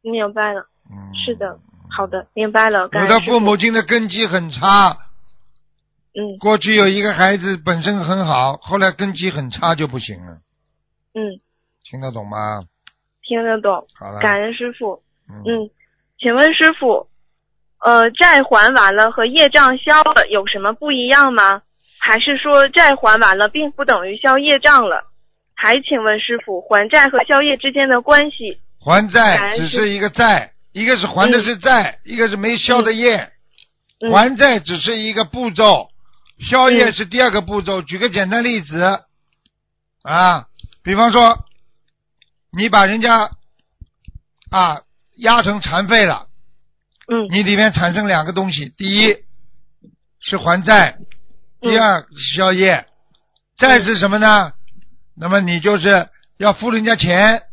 [0.03, 2.89] 明白了，嗯，是的，好的，明白了。
[2.93, 4.97] 有的父母亲的根基很差，
[6.19, 10.39] 嗯过去有一个孩子本身很好，后来根基很差就不行了，
[11.15, 11.41] 嗯，
[11.85, 12.65] 听得懂吗？
[13.23, 15.03] 听得懂，好了，感恩师傅。
[15.29, 15.71] 嗯，嗯，
[16.19, 17.09] 请问师傅，
[17.81, 21.63] 呃，债还完了和业障消了有什么不一样吗？
[21.99, 25.03] 还是说债还完了并不等于消业障了？
[25.55, 28.61] 还请问师傅，还债和消业之间的关系？
[28.79, 33.33] 还债只是一个债，一个是还的是债，一个是没消的业。
[34.01, 35.89] 嗯、还债只是一个步骤，
[36.39, 37.83] 消业嗯是第二个步骤。
[37.83, 39.05] 举个简单例子
[40.03, 40.47] 啊，
[40.83, 41.47] 比方说
[42.51, 43.31] 你把人家
[44.51, 44.83] 啊
[45.19, 46.29] 压成残废了，
[47.09, 49.25] 嗯你里面产生两个东西，第一
[50.21, 50.99] 是还债，
[51.61, 52.87] 嗯第二是消业。
[53.57, 54.53] 债是什么呢？
[55.15, 57.45] 那么你就是要付人家钱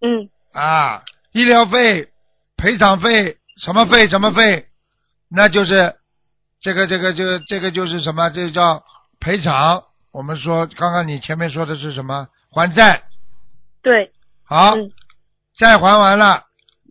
[0.00, 2.12] 嗯啊，医疗费、
[2.56, 4.66] 赔偿费，什么费什么费，
[5.28, 5.94] 那就是
[6.64, 8.30] 这个这个这个这个就是什么？
[8.30, 8.82] 这叫
[9.20, 9.84] 赔偿。
[10.12, 12.28] 我们说刚刚你前面说的是什么？
[12.50, 13.02] 还债。
[13.82, 14.12] 对，
[14.44, 14.90] 好，嗯
[15.58, 16.44] 债还完了，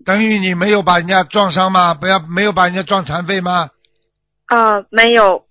[0.06, 1.96] 等于你没有把人家撞伤吗？
[1.96, 3.72] 不要没有把人家撞残废吗？
[4.46, 5.48] 啊、没有，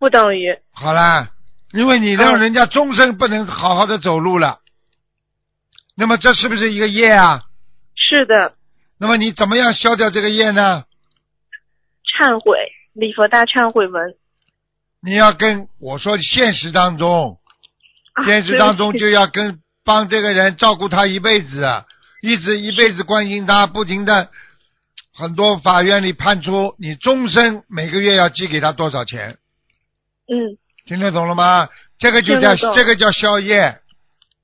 [0.00, 1.30] 不等于，好啦，
[1.72, 4.58] 因为你让嗯人家终身不能好好的走路了，
[5.94, 7.44] 那么这是不是一个业啊？
[7.94, 8.54] 是的，
[8.98, 10.84] 那么你怎么样消掉这个业呢？
[12.18, 14.14] 忏悔，礼佛大忏悔文。
[15.02, 17.38] 你要跟我说，现实当中，
[18.12, 21.66] 啊现实当中就要跟帮这个人照顾他一辈子，
[22.20, 24.28] 一直一辈子关心他，不停的，
[25.14, 29.38] 很多法院里判出你终身每个月要寄给他多少钱，
[30.28, 31.68] 嗯听得懂了吗？
[31.98, 33.78] 这个就叫这个叫消业，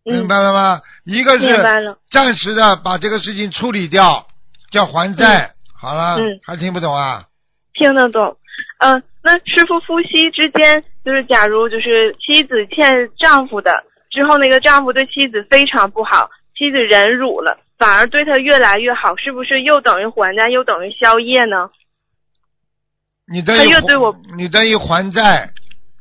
[0.04, 0.80] 明嗯，白了吗？
[1.04, 1.96] 一个是。
[2.10, 4.26] 暂时的把这个事情处理掉，
[4.70, 5.54] 叫还债。
[5.78, 7.26] 好了，嗯还听不懂啊？
[7.78, 8.36] 听得懂。
[8.78, 21.70] 嗯，那师傅夫妻之间，就是假如就是妻子欠丈夫的，之后那个丈夫对妻子非常不好，妻子忍辱了，反而对他越来越好，是不是又等于还债，又等于消业呢？
[23.30, 25.50] 你等于他越对我你等于还债，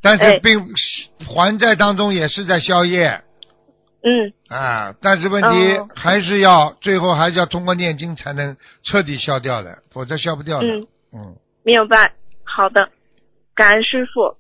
[0.02, 0.60] 但是哎并
[1.26, 3.22] 还债当中也是在消业
[4.04, 4.94] 嗯，啊。
[5.02, 10.68] 但是问题哦还是要最后还是要通过念经才能彻底消掉的，否则消不掉的。
[10.68, 12.14] 嗯嗯明白。
[12.44, 12.90] 好的，
[13.56, 14.38] 感恩师傅。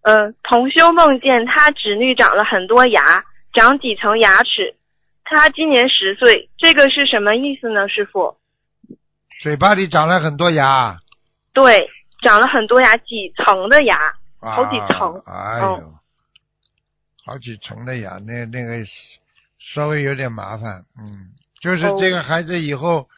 [0.00, 4.74] 呃，同修梦见他侄女长了很多牙，长几层牙齿。
[5.22, 8.36] 他今年十岁，这个是什么意思呢，师傅？
[9.40, 10.98] 嘴巴里长了很多牙，
[11.52, 11.88] 对，
[12.22, 13.96] 长了很多牙，几层的牙。
[14.40, 15.94] 啊、好几层哎呦，嗯
[17.24, 18.84] 好几层的牙，那那个
[19.60, 20.84] 稍微有点麻烦。
[20.98, 21.30] 嗯，
[21.60, 23.08] 就是哦这个孩子以后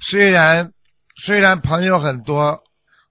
[0.00, 0.72] 虽然
[1.16, 2.62] 虽然朋友很多，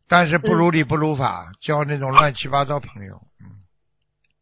[0.09, 3.13] 但是不如理不如法，交那种乱七八糟朋友。
[3.39, 3.61] 嗯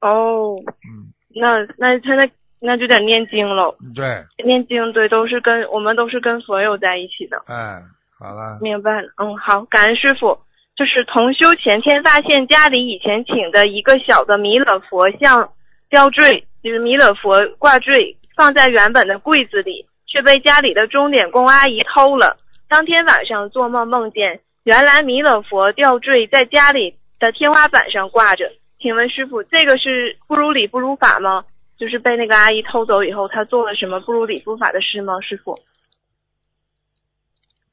[0.02, 2.30] 哦，嗯，那那他那
[2.62, 3.76] 那就得念经喽。
[3.94, 7.44] 对，念经对，都是跟我们都是跟佛友在一起的。
[7.48, 7.82] 哎，
[8.18, 10.40] 好了，明白了，嗯，好，感恩师傅。
[10.76, 15.52] 就是同修前天发现家里以前请的一个小的弥勒佛像
[15.90, 22.38] 吊坠，就是弥勒佛挂坠，放在原本的柜子里，却被家里的钟点工阿姨偷了。
[22.70, 28.52] 当天晚上做梦梦见，原来弥勒佛吊坠在家里的天花板上挂着。
[28.80, 31.46] 请问师傅，这个是不如理不如法吗？
[31.80, 35.20] 就是被那个阿姨偷走以后，他做了什么不如理不法的事吗？
[35.20, 35.60] 师傅？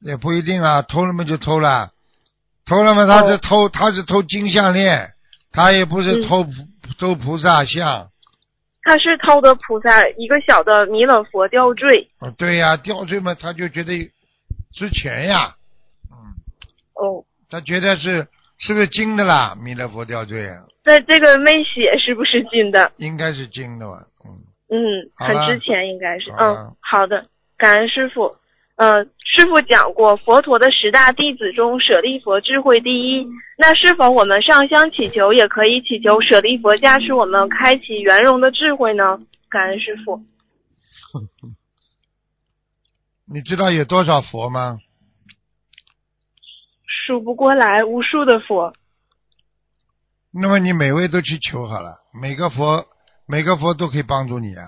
[0.00, 1.90] 也不一定啊，偷了嘛就偷了，
[2.66, 5.12] 偷了嘛他是哦偷，他是偷金项链，
[5.52, 6.46] 他也不是嗯偷、
[6.98, 8.08] 偷菩萨像。
[8.82, 12.08] 他是偷的菩萨一个小的弥勒佛吊坠。
[12.20, 13.92] 哦，对呀、吊坠嘛，他就觉得
[14.76, 15.56] 值钱呀，
[16.12, 16.36] 嗯，
[16.94, 19.56] 哦，他觉得是是不是金的啦？
[19.60, 22.92] 弥勒佛吊坠啊，在这个没写是不是金的？
[22.98, 24.04] 应该是金的吧？
[24.24, 24.36] 嗯，
[24.68, 26.30] 嗯，很值钱应该是。
[26.30, 28.36] 嗯，好的，感恩师傅。
[28.76, 33.26] 呃，师傅讲过，佛陀的十大弟子中，舍利佛智慧第一。
[33.56, 39.18] 那是否我们上香祈求，也可以祈求舍利佛加持我们开启圆融的智慧呢？
[39.48, 40.20] 感恩师傅。
[43.28, 44.78] 你知道有多少佛吗？
[47.06, 48.72] 数不过来，无数的佛。
[50.32, 52.86] 那么你每位都去求好了，每个佛
[53.26, 54.62] 每个佛都可以帮助你啊。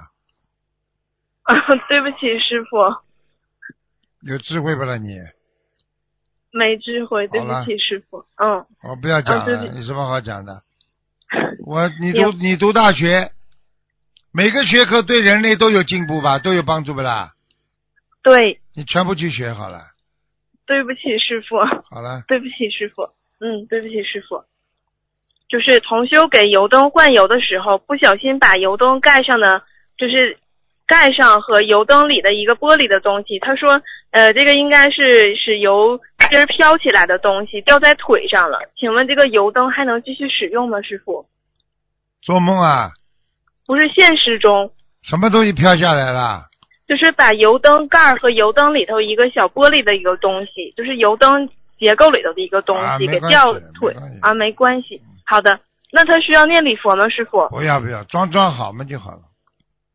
[1.43, 1.55] 啊，
[1.89, 3.03] 对不起，师傅，
[4.23, 5.17] 有智慧不啦你？
[6.51, 8.25] 没智慧，对不起，师傅。
[8.43, 10.63] 嗯，我不要讲了，有什么好讲的？
[11.65, 13.33] 我你读你读大学，
[14.33, 17.35] 每个学科对人类都有进步吧，都有帮助不啦？
[18.29, 19.81] 对，你全部去学好了，
[20.67, 21.57] 对不起，师傅，
[21.89, 23.03] 好了，对不起，师傅。
[23.41, 24.45] 嗯，对不起，师傅。
[25.49, 29.63] 就是同修给油灯换油的时候，不小心把油灯盖上的，
[29.97, 30.37] 就是
[30.87, 33.39] 盖上和油灯里的一个玻璃的东西。
[33.39, 38.59] 他说，呃，这个应该是是油芯儿飘起来的东西掉在腿上了。
[38.77, 41.25] 请问这个油灯还能继续使用吗，师傅？
[42.21, 42.91] 做梦啊，
[43.67, 44.71] 不是现实中，
[45.03, 46.45] 什么东西飘下来了？
[46.89, 51.47] 就是把油灯盖儿和油灯里头一个小玻璃的一个东西，就是油灯
[51.79, 55.01] 结构里头的一个东西、给掉腿啊，没关系。
[55.27, 55.61] 好的，
[55.93, 57.47] 那他需要念礼佛吗，师傅？
[57.51, 59.21] 不要不要，装装好嘛就好了。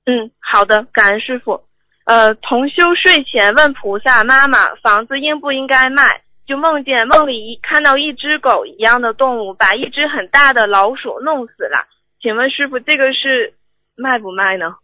[0.05, 1.59] 嗯，好的，感恩师傅。
[2.05, 6.21] 呃，同修睡前问菩萨妈妈，房子应不应该卖？
[6.45, 11.87] 就梦见梦里一看到一只狗一样的动物把一只很大的老鼠弄死了。
[12.21, 13.53] 请问师傅，这个是
[13.95, 14.75] 卖不卖呢？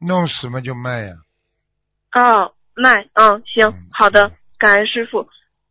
[0.00, 1.12] 弄死嘛就卖呀、
[2.14, 5.28] 哦，卖，嗯，行嗯，好的，感恩师傅。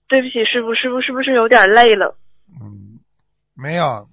[0.10, 2.18] 对不起，师傅，师傅是不是有点累了？
[2.62, 3.00] 嗯，
[3.56, 4.08] 没有，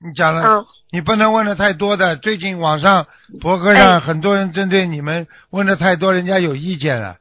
[0.00, 2.16] 你讲了，嗯，你不能问的太多的。
[2.16, 3.06] 最近网上
[3.40, 7.16] 博客上哎很多人针对你们问的太多，人家有意见了。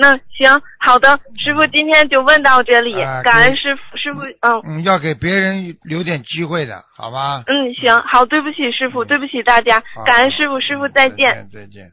[0.00, 7.42] 那行，好的，师傅今天就问到这里，啊感恩师傅，师傅，嗯嗯，要给别人留点机会的，好吧？
[7.48, 11.48] 嗯，行，好，对不起师傅，对不起大家，感恩师傅，师傅再见。
[11.52, 11.90] 再见。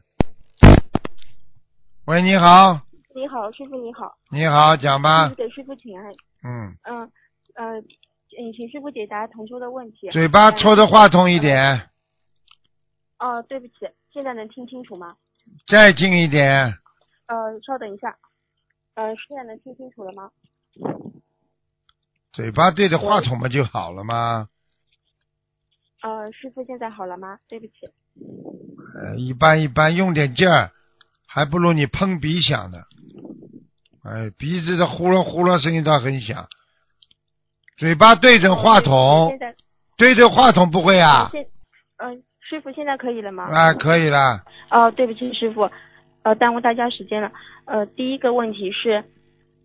[2.04, 2.80] 喂，你好，
[3.12, 5.28] 你好，师傅你好，你好，讲吧。
[5.36, 6.06] 给师傅请安。
[6.44, 7.10] 嗯，嗯
[7.56, 7.80] 呃，
[8.38, 10.08] 嗯，请师傅解答同桌的问题。
[10.10, 11.90] 嘴巴戳着话筒一点，
[13.18, 13.74] 哦、对不起，
[14.12, 15.16] 现在能听清楚吗？
[15.66, 16.72] 再近一点。
[17.26, 18.16] 呃，稍等一下。
[18.94, 20.30] 呃，现在能听清楚了吗？
[22.32, 24.48] 嘴巴对着话筒不就好了吗。
[26.02, 27.38] 呃，师傅现在好了吗？
[27.48, 27.72] 对不起。
[28.94, 30.70] 呃，一般一般，用点劲儿，
[31.26, 32.78] 还不如你碰鼻响呢。
[34.04, 36.46] 哎，鼻子的呼噜呼噜声音倒很响。
[37.76, 39.38] 嘴巴对着话呃筒
[39.98, 41.28] 对着话筒不会啊？
[41.32, 41.44] 现
[41.96, 43.44] 嗯、师傅现在可以了吗？
[43.44, 44.40] 啊，可以了。
[44.70, 45.68] 哦，对不起，师傅，
[46.26, 47.30] 呃，耽误大家时间了。
[47.66, 49.04] 呃，第一个问题是，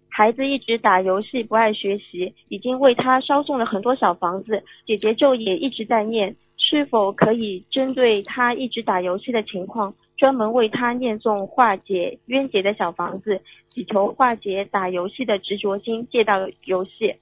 [0.09, 17.15] 孩子一直打游戏不爱学习，已经为他烧送了很多小房子，姐姐咒也一直在念，是否可以针对他一直打游戏的情况，专门为他念诵化解冤结的小房子，祈求化解打游戏的执着心，戒到游戏。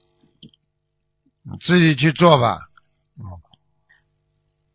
[1.44, 2.58] 你自己去做吧。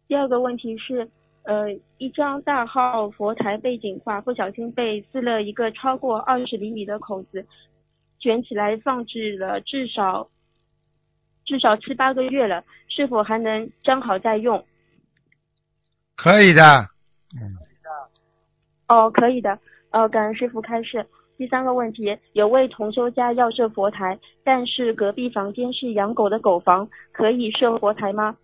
[0.08, 1.08] 第二个问题是，
[1.46, 7.46] 呃，一张大号佛台背景画不小心被撕了一个超过二十厘米的口子，
[8.20, 10.28] 卷起来放置了至少
[11.46, 14.66] 至少七八个月了，是否还能粘好再用？
[16.16, 16.64] 可以的。
[17.40, 17.54] 嗯，
[18.88, 19.60] 哦，可以的。
[19.92, 21.06] 呃，感恩师傅开示。
[21.38, 28.36] 第三个问题，有位同修家要设佛台，但是隔壁房间是养狗的狗房，可以设佛台吗？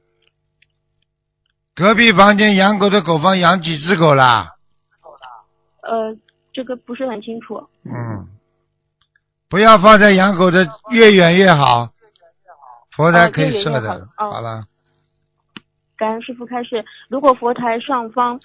[1.81, 4.53] 隔壁房间养狗的狗房养几只狗啦？
[5.81, 6.15] 呃，
[6.53, 7.55] 这个不是很清楚。
[7.85, 8.27] 嗯，
[9.49, 10.59] 不要放在养狗的
[10.91, 11.89] 越远越好。
[12.95, 14.07] 佛台可以设的。
[14.15, 14.63] 好哦好了，
[15.97, 18.39] 感恩师傅开示，如果佛台上方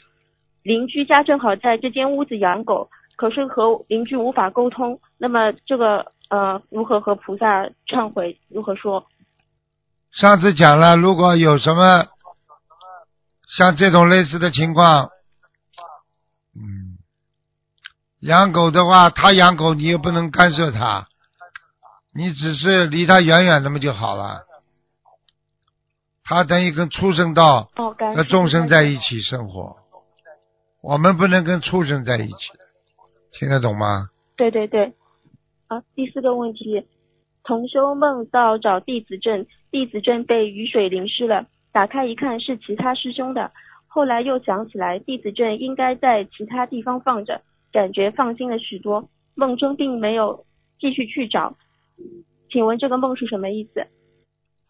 [0.62, 8.40] 邻居家正好在这间屋子养狗，可是和邻居无法沟通，那么这个呃如何和菩萨忏悔？
[8.48, 9.06] 如何说？
[10.10, 12.06] 上次讲了，如果有什么
[13.47, 15.11] 像这种类似的情况，
[16.55, 16.99] 嗯，
[18.21, 21.09] 养狗的话，他养狗，你又不能干涉他，
[22.13, 24.44] 你只是离他远远的嘛就好了。
[26.25, 28.99] 他等于跟畜生道哦，感恩和众生在一。
[28.99, 29.77] 起生活，
[30.83, 32.35] 我们不能跟畜生在一起，
[33.31, 34.11] 听得懂吗？
[34.37, 34.92] 对对对。
[35.69, 36.88] 啊，第四个问题，
[37.44, 43.52] 同修梦到找弟子证，弟子证被雨水淋湿了，打开一看是其他师兄的，
[43.87, 49.10] 后来又想起来弟子证应该在其他地方放着，感觉放心了许多。
[49.35, 50.46] 梦中并没有
[50.81, 51.54] 继续去找，
[52.48, 53.87] 请问这个梦是什么意思？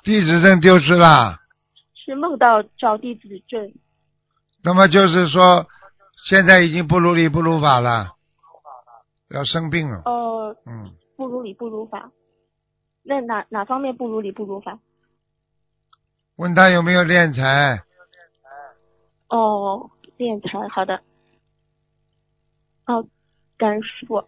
[0.03, 1.39] 弟子证丢失了，
[1.95, 3.73] 是梦到找弟子证？
[4.65, 5.65] 那么就是说，
[6.29, 8.17] 现在已经不如理不如法了，
[9.31, 10.03] 要生病了。
[10.07, 12.11] 呃，嗯，不如理不如法。
[13.05, 14.77] 那哪哪方面不如理不如法？
[16.37, 17.83] 问他有没有敛财？
[19.29, 21.01] 哦，练财，好的。
[22.87, 23.05] 哦，
[23.57, 24.23] 感恩师傅。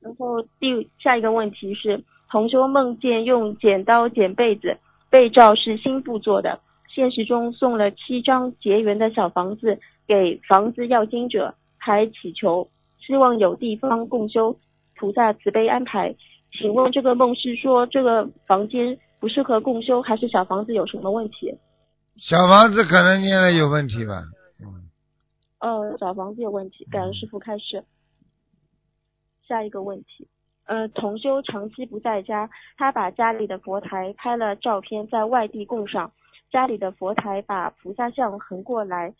[0.00, 4.76] 然后第下一个问题是，同修梦见用剪刀剪被子，
[5.08, 12.68] 被罩是新布做的，现实中送了七张结缘的小房子给房子要经者，还祈求
[12.98, 14.54] 希望有地方共修，
[14.94, 16.14] 菩萨慈悲安排。
[16.52, 21.50] 请问这个梦是说这个房间不适合共修，还是小房子有什么问题？
[22.18, 24.22] 小房子可能念的有问题吧？
[24.60, 24.90] 嗯，
[25.60, 27.82] 呃，小房子有问题，感恩师傅开始。
[29.48, 30.28] 下一个问题，
[30.66, 36.12] 呃，同修长期不在家，他把家里的佛台拍了照片在外地供上，
[36.52, 39.14] 家里的佛台把菩萨像横过来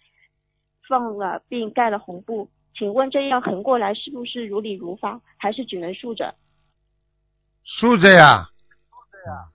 [0.86, 2.46] 放了，并盖了红布。
[2.76, 6.34] 请问这样横过来是不是如理如法，还是只能竖着？
[7.64, 8.50] 竖着呀
[8.90, 9.48] 竖着呀，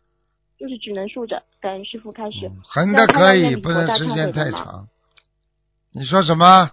[0.59, 1.41] 就是只能竖着。
[1.61, 2.51] 感恩师傅开始。
[2.63, 4.87] 横的可以，不能时间太长。
[5.91, 6.69] 你说什么？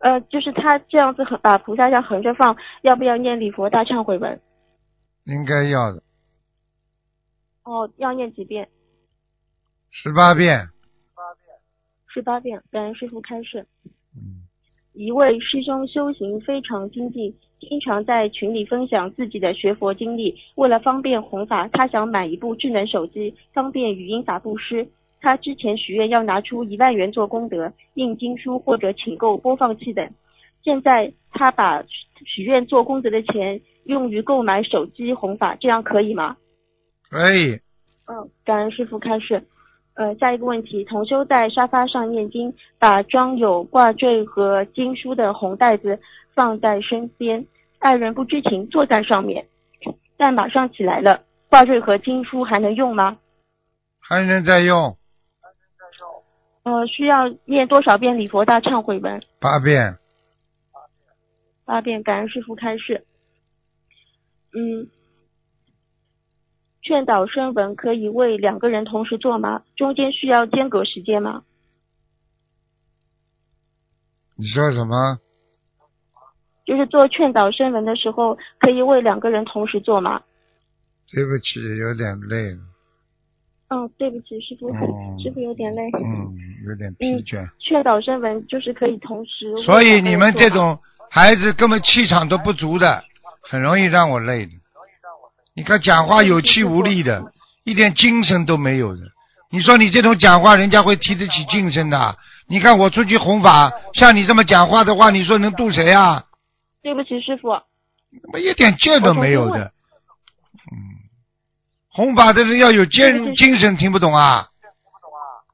[0.00, 4.38] 呃，就是他这样子横把菩萨像横着放，要不要念礼佛大忏悔文？
[5.24, 6.02] 应该要的，
[7.62, 8.68] 哦，要念几遍？
[9.90, 10.68] 十八遍。
[12.06, 12.62] 十八遍。
[12.70, 13.66] 感恩师傅开示。
[14.14, 14.44] 嗯，
[14.92, 17.34] 一位师兄修行非常精进，
[17.64, 20.36] 经常在群里分享自己的学佛经历。
[20.54, 24.86] 为了方便弘法，他想买一部智能手机，方便语音法布施。
[25.20, 30.08] 他之前许愿要拿出一万元做功德，印经书或者请购播放器等。
[30.62, 31.82] 现在他把
[32.26, 36.36] 许愿做功德的钱用于购买手机弘法，这样可以吗？
[37.10, 37.52] 可以。
[38.06, 39.42] 嗯，感恩师傅开示。
[39.94, 46.00] 呃，下一个问题，同修在沙发上念经，把装有挂坠和经书的红袋子
[46.34, 47.46] 放在身边，
[47.84, 49.46] 爱人不知情坐在上面，
[50.16, 53.18] 但马上起来了，挂坠和经书还能用吗？
[54.00, 54.96] 还能再用
[56.62, 59.20] 呃，需要念多少遍礼佛大忏悔文？
[59.38, 59.98] 八遍。
[61.66, 63.04] 八遍，感恩师傅开示。
[64.54, 64.88] 嗯，
[66.80, 69.62] 劝导声闻可以为两个人同时做吗？
[69.76, 71.44] 中间需要间隔时间吗？
[74.36, 75.18] 你说什么？
[76.64, 80.22] 就是做劝导声闻的时候，可以为两个人同时做吗？
[81.12, 82.58] 对不起，有点累了。
[83.68, 85.82] 嗯，对不起，师傅，哦师傅有点累。
[86.02, 86.32] 嗯，
[86.66, 87.46] 有点疲倦。
[87.58, 89.56] 劝导声闻就是可以同时。
[89.64, 90.78] 所以你们这种
[91.10, 93.04] 孩子根本气场都不足的，
[93.42, 94.52] 很容易让我累的。
[95.54, 97.22] 你看讲话有气无力的，
[97.64, 99.02] 一点精神都没有的。
[99.50, 102.16] 你说你这种讲话，人家会提得起精神的。
[102.48, 106.24] 你看我出去弘法，像你这么讲话的话，你说能渡谁啊？
[106.84, 107.48] 对不起，师傅。
[107.48, 109.72] 我一点劲都没有的。
[110.70, 111.00] 嗯，
[111.88, 114.50] 弘法的人要有精精神，听不懂啊？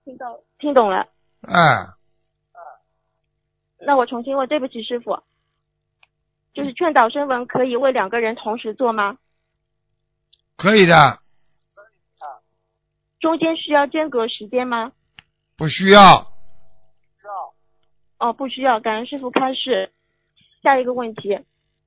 [0.04, 1.06] 听到，听懂了。
[1.42, 1.86] 哎，
[3.78, 5.22] 那我重新问，对不起，师傅。
[6.52, 9.16] 就是劝导声闻可以为两个人同时做吗？
[10.56, 11.20] 可以的，
[13.20, 14.90] 中间需要间隔时间吗？
[15.56, 16.26] 不需要。
[18.18, 18.80] 哦，不需要。
[18.80, 19.92] 感恩师傅开示。
[20.62, 21.38] 下一个问题，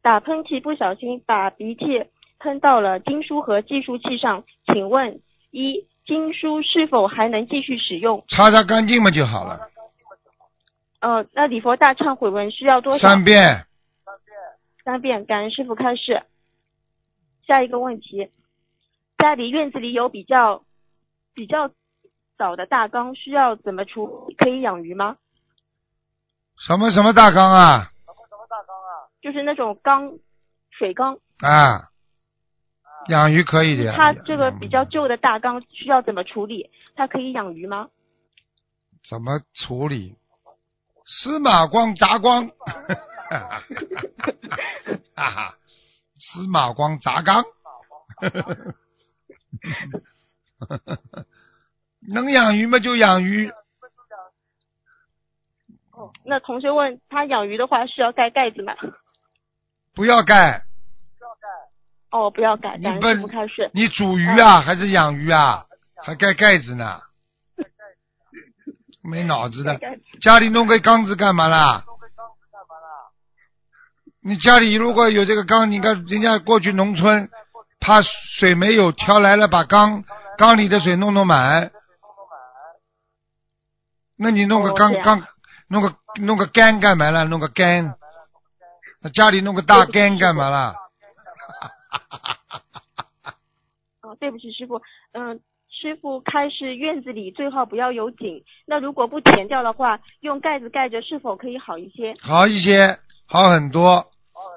[0.02, 2.06] 打喷嚏不小心把鼻涕
[2.40, 5.22] 喷到了经书和计数器上，请问
[5.52, 8.24] 一经书是否还能继续使用？
[8.30, 9.60] 擦擦干净嘛就好了。
[11.00, 13.10] 呃，那礼佛大忏悔文需要多少？
[13.10, 13.66] 三遍。
[14.84, 15.26] 三遍。
[15.26, 16.24] 感恩师傅开示。
[17.46, 18.30] 下一个问题，
[19.18, 20.64] 家里院子里有比较
[21.34, 21.70] 比较
[22.38, 24.36] 早的大缸，需要怎么处理？
[24.36, 25.18] 可以养鱼吗？
[26.58, 27.93] 什么什么大缸啊？
[29.24, 30.20] 就是那种缸，
[30.70, 31.18] 水缸。
[31.40, 31.90] 啊，
[33.08, 33.96] 养鱼可以的呀。
[33.98, 36.70] 它这个比较旧的大缸需要怎么处理？
[36.94, 37.90] 它可以养鱼吗？
[39.10, 40.18] 怎么处理？
[41.06, 42.50] 司马光砸缸，
[45.16, 45.58] 哈哈，
[46.18, 47.44] 司马光砸缸，
[52.02, 52.80] 能养鱼吗？
[52.80, 53.50] 就养鱼。
[55.92, 58.74] 哦，那同学问他养鱼的话需要盖盖子吗？
[59.94, 60.64] 不要盖。
[62.12, 63.70] 哦，不要盖，你咱不不开始。
[63.74, 65.66] 你煮鱼啊，还是养鱼啊？
[66.04, 67.00] 还盖盖子呢？
[69.04, 69.80] 没脑子的，
[70.22, 71.84] 家里弄个缸子干嘛啦？
[74.22, 77.30] 你家里如果有这个缸，你看人家过去农村，
[77.80, 80.04] 怕水没有，挑来了把缸
[80.38, 81.72] 缸里的水弄弄满。
[84.16, 85.28] 那你弄个缸缸
[85.68, 87.26] 弄个弄个杆干嘛了？
[87.26, 87.96] 弄个杆，
[89.04, 90.74] 那家里弄个大缸干嘛啦？
[94.02, 94.82] 哦，对不起，师傅，
[95.12, 95.40] 嗯、
[95.70, 102.14] 师傅开示院子里最好不要有井，那如果不填掉的话，用盖子盖着是否可以好一些？
[102.22, 104.06] 好一些，好很多。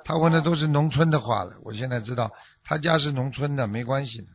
[0.05, 2.31] 他问的都是农村的话了，我现在知道
[2.65, 4.27] 他家是农村的，没关系的。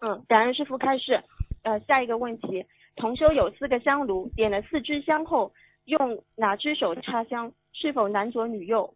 [0.00, 1.22] 嗯，感恩师傅开示。
[1.62, 2.66] 呃，下一个问题，
[2.96, 5.52] 同修有四个香炉，点了四支香后，
[5.86, 7.52] 用哪只手插香？
[7.74, 8.94] 是否男左女右？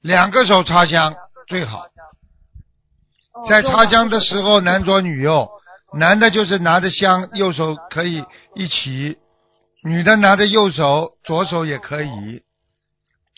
[0.00, 1.14] 两个手插香
[1.46, 1.80] 最好，
[3.32, 5.48] 哦在插香的时候男左女右，
[5.92, 9.16] 男的就是拿着香，右手可以一起；
[9.82, 12.42] 女的拿着右手，左手也可以。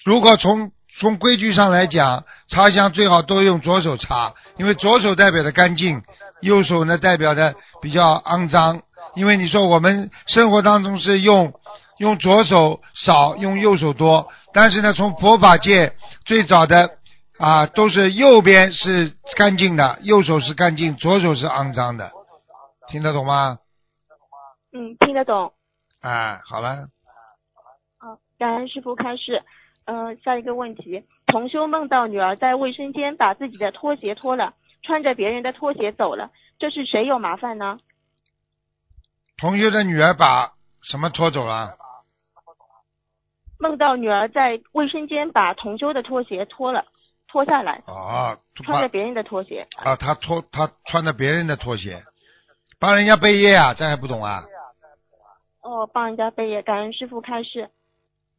[0.04, 0.70] 如果从
[1.00, 6.02] 从规矩上来讲，插香最好都用左手插，因为左手代表的干净，
[6.40, 8.82] 右手呢代表的比较肮脏。
[9.14, 11.54] 因为你说我们生活当中是用
[11.98, 15.94] 用左手少，用右手多，但是呢，从佛法界
[16.24, 16.98] 最早的
[17.38, 22.10] 啊，都是右边是干净的，右手是干净，左手是肮脏的，
[22.88, 23.58] 听得懂吗？
[24.72, 25.52] 嗯，听得懂。
[26.02, 26.88] 啊，好了，
[27.98, 29.42] 好，感恩师傅开示。
[29.86, 37.78] 嗯、下一个问题，同修梦到女儿在卫生间把自己的拖鞋脱了，穿着别人的拖鞋走了，这是谁有麻烦呢？
[39.38, 41.76] 同修的女儿把什么拖走了？
[43.58, 46.84] 梦到女儿在卫生间把同修的拖鞋脱了，
[47.28, 49.66] 脱下来，啊，穿着别人的拖鞋。
[49.76, 52.02] 啊，他脱他穿着别人的拖鞋，
[52.78, 54.42] 帮人家背业啊，这还不懂啊？
[55.62, 57.70] 哦，帮人家背业，感恩师傅开示。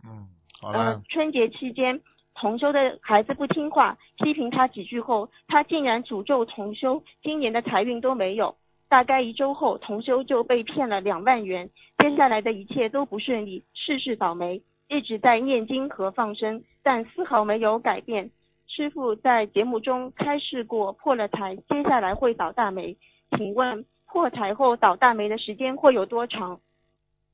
[0.04, 0.28] 嗯，
[0.62, 2.00] 好呃了，，春节期间，
[2.36, 8.56] 同修的孩子不听话，批评他几句后，他竟然诅咒同修今年的财运都没有。
[8.90, 18.30] 大概一周后，同修就被骗了两万元，接下来的一切都不顺利，事事倒霉，一直在念经和放生，但丝毫没有改变。
[18.68, 22.96] 师傅在节目中开示过，破了财，接下来会倒大霉。
[23.38, 26.60] 请问破财后倒大霉的时间会有多长？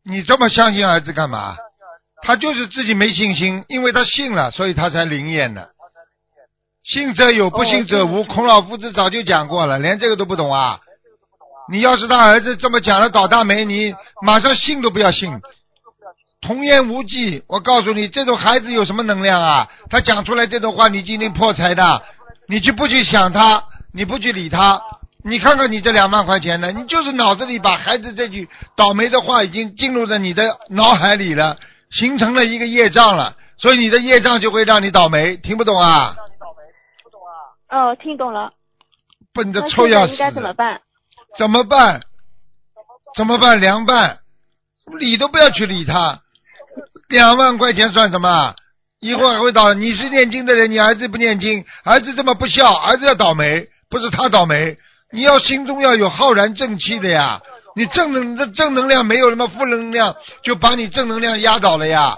[0.03, 1.55] 你这么相信儿子干嘛？
[2.21, 5.69] 他就是自己没信心，因为他信了，所以他才灵验的。
[6.83, 8.23] 信则有，不信则无。
[8.23, 10.79] 孔老夫子早就讲过了，连这个都不懂啊！
[11.69, 15.29] 你要是他儿子这么讲了倒大霉，你马上信都不要信。
[16.43, 19.67] 童言无忌，我告诉你，这种孩子有什么能量啊？
[19.89, 22.03] 他讲出来这种话，你今天破财的，
[22.47, 23.63] 你去不去想他，
[23.93, 24.81] 你不去理他，
[25.23, 31.57] 你看看你这两万块钱呢，你就是脑子里把孩子这句倒霉的话已经进入了你的脑海里了，
[31.89, 36.15] 形成了一个业障了，所以你的业障就会让你倒霉，听不懂啊？
[37.03, 38.51] 不懂啊哦，听懂了。
[39.33, 40.81] 笨的那臭要死应该怎么办？
[41.37, 42.01] 怎么办？
[43.15, 43.61] 怎么办？
[43.61, 44.19] 凉拌，
[44.99, 46.21] 理都不要去理他，
[47.09, 48.55] 两万块钱算什么？
[48.99, 49.73] 以后还会倒。
[49.73, 54.77] 你是念经的人，你儿子不念经，儿子这么不孝，儿子要倒霉，不是他倒霉。
[55.11, 57.41] 你要心中要有浩然正气的呀，
[57.75, 62.17] 你正能这正能量没有什么负能量，就把你正能量压倒了呀。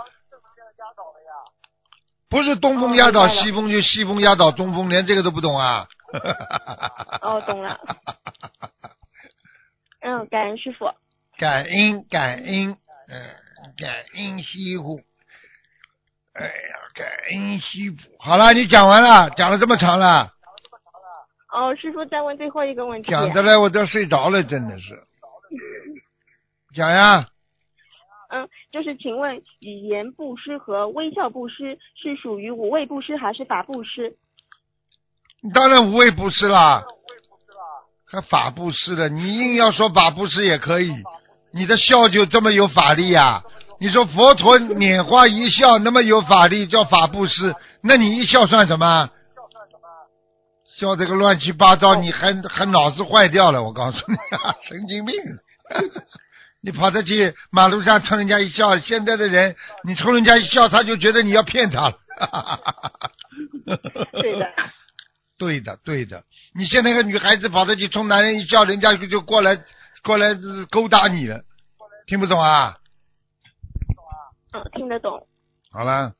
[2.29, 5.87] 不是东风压倒西风，就西风压倒东风，连这个都不懂啊？
[7.21, 7.79] 哦懂了。
[10.01, 10.85] 嗯，感恩师傅。
[11.37, 12.77] 感恩感恩，
[13.09, 13.29] 嗯，
[13.77, 15.01] 感恩惜福。
[16.33, 16.51] 哎呀，
[16.93, 17.97] 感恩惜福。
[18.19, 20.33] 好了，你讲完了，讲了这么长了，
[21.51, 23.09] 哦，师傅再问最后一个问题。
[23.09, 25.01] 讲的嘞我都睡着了，真的是。
[26.73, 27.29] 讲呀，
[28.29, 34.17] 嗯，就是请问语言布施和微笑布施是属于无畏布施还是法布施？
[35.53, 36.83] 当然无畏布施啦，
[38.05, 39.07] 还法布施的。
[39.07, 40.91] 你硬要说法布施也可以，
[41.53, 43.41] 你的笑就这么有法力呀、
[43.85, 49.11] 你说佛陀拈花一笑那么有法力，叫法布施，那你一笑算什么？
[50.79, 54.17] 笑这个乱七八糟，你还还脑子坏掉了，我告诉你，
[54.67, 55.15] 神经病！
[56.61, 61.95] 你跑着去马路上冲人家一笑，现在的人，你冲人家一笑，他就觉得你要骗他了。
[64.13, 64.47] 对的。
[65.37, 66.23] 对的，对的。
[66.55, 69.55] 你现在个女孩子跑着去冲男人一笑，人家就就过来
[70.01, 71.43] 过来呃勾搭你了，
[72.07, 72.77] 听不懂啊？
[74.55, 75.27] 嗯，听得懂。
[75.69, 76.13] 好了，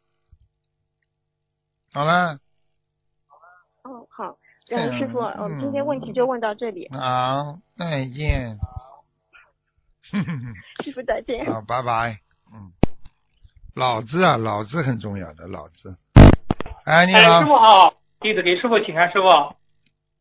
[1.93, 2.37] 好了，
[3.83, 4.37] 哦，好，
[4.69, 8.57] 感恩师傅，嗯我们今天问题就问到这里，好，再见。
[10.83, 11.45] 师傅再见。
[11.45, 12.19] 好，拜拜。
[12.53, 12.73] 嗯，
[13.73, 15.95] 老子啊，老子很重要的，老子。
[16.83, 19.27] 哎，你哎，师，傅好，弟子给师傅请安，师傅。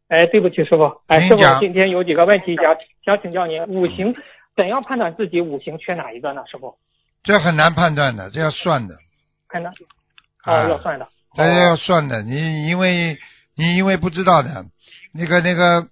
[0.06, 1.02] 哎，对不起，师傅。
[1.08, 3.60] 哎，师傅，今天有几个问题想想请教您。
[3.64, 4.14] 五行
[4.54, 6.44] 怎样判断自己五行缺哪一个呢？
[6.46, 6.78] 师傅？
[7.24, 8.96] 这很难判断的，这要算的。
[9.48, 9.72] 很难。
[10.42, 11.08] 啊哦，要算的。
[11.34, 13.18] 大家要算的，你因为
[13.56, 14.66] 你因为不知道的，
[15.12, 15.88] 那个那个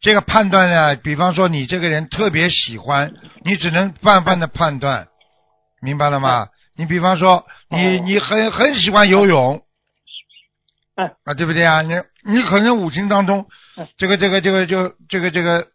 [0.00, 3.14] 这个判断呢，比方说你这个人特别喜欢，
[3.44, 5.08] 你只能泛泛的判断，
[5.80, 6.48] 明白了吗？
[6.74, 9.62] 你比方说你哦你很很喜欢游泳，
[10.96, 11.82] 嗯啊，对不对啊？
[11.82, 15.68] 你你可能五行当中嗯，这个这个这个就这个这个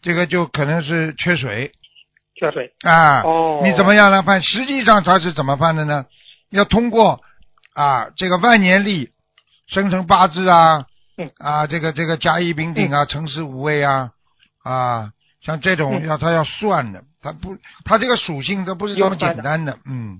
[0.00, 1.72] 这个就可能是缺水
[2.82, 3.22] 啊。
[3.22, 3.60] 哦。
[3.62, 4.42] 你怎么样来判？
[4.42, 6.06] 实际上他是怎么判的呢？
[6.50, 7.20] 要通过
[7.74, 9.10] 啊这个万年历、
[9.68, 10.86] 生辰八字啊，
[11.16, 14.10] 嗯啊这个这个甲乙丙丁啊、辰时午未啊
[14.62, 15.10] 啊，
[15.44, 20.18] 像这种嗯要他要算的，他不他这个属性都不是这么简单的，嗯，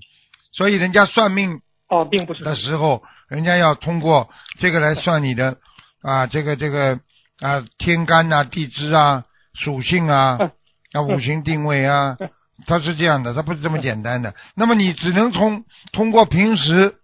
[0.53, 2.43] 所以人家算命哦，并不是。
[2.43, 5.57] 的时候，人家要通过这个来算你的
[6.01, 6.99] 啊，这个这个
[7.39, 10.51] 啊天干呐、地支啊、属性啊嗯、
[10.93, 12.29] 啊五行定位啊嗯，
[12.65, 14.33] 它是这样的，它不是这么简单的。
[14.55, 16.95] 那么你只能从通过平时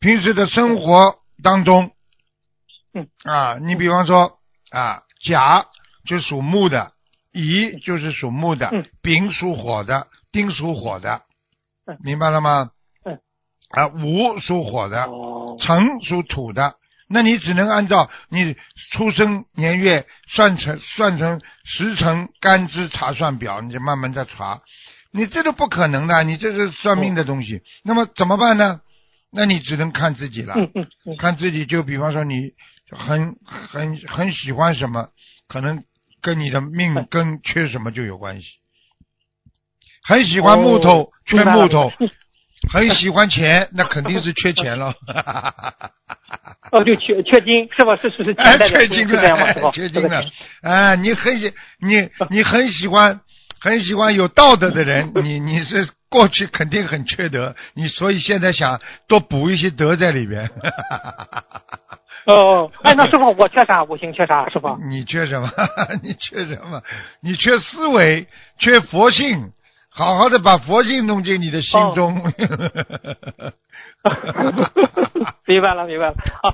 [0.00, 1.90] 平时的生活当中，
[2.94, 4.38] 嗯啊，你比方说
[4.70, 5.66] 啊甲
[6.06, 6.92] 就属木的，
[7.32, 11.22] 乙就是属木的嗯，丙属火的，丁属火的
[11.86, 12.70] 嗯，明白了吗？
[13.04, 13.18] 嗯
[13.70, 15.56] 啊，午属火的，哦。
[15.60, 16.76] 辰属土的，
[17.08, 18.56] 那你只能按照你
[18.92, 24.60] 出生年月算成算成时辰干支查算表，你就慢慢再查。
[25.12, 27.62] 你这都不可能的，你这是算命的东西。
[27.84, 28.80] 那么怎么办呢？
[29.32, 31.16] 那你只能看自己了，嗯嗯嗯。
[31.16, 31.64] 看自己。
[31.64, 32.52] 就比方说你
[32.90, 35.08] 很很很喜欢什么，
[35.48, 35.84] 可能
[36.20, 38.48] 跟你的命嗯根缺什么就有关系。
[40.02, 41.92] 很喜欢木头，哦缺木头。
[42.66, 44.92] 嗯很喜欢钱，那肯定是缺钱了。
[46.72, 47.94] 哦，对，缺缺金是吧？
[47.96, 49.46] 是是是，缺金是这样吗？
[49.46, 49.70] 了，是吧？
[49.72, 50.30] 缺金了这个钱。
[50.62, 53.20] 哎，你很喜你你很喜欢
[53.60, 60.50] 很喜欢有道德的人， 你你是过去肯定很缺德，你所以现在想多补一些德在里边。
[62.26, 63.84] 哦，哎，那师傅我缺啥？
[63.84, 64.48] 五行缺啥？
[64.48, 64.76] 师傅？
[64.90, 65.48] 你缺什么？
[66.02, 66.82] 你缺什么？
[67.22, 68.26] 你缺思维，
[68.58, 69.52] 缺佛性。
[69.96, 72.14] 好好的把佛性弄进你的心中。
[75.46, 76.14] 明白了，明白了。
[76.42, 76.52] 好，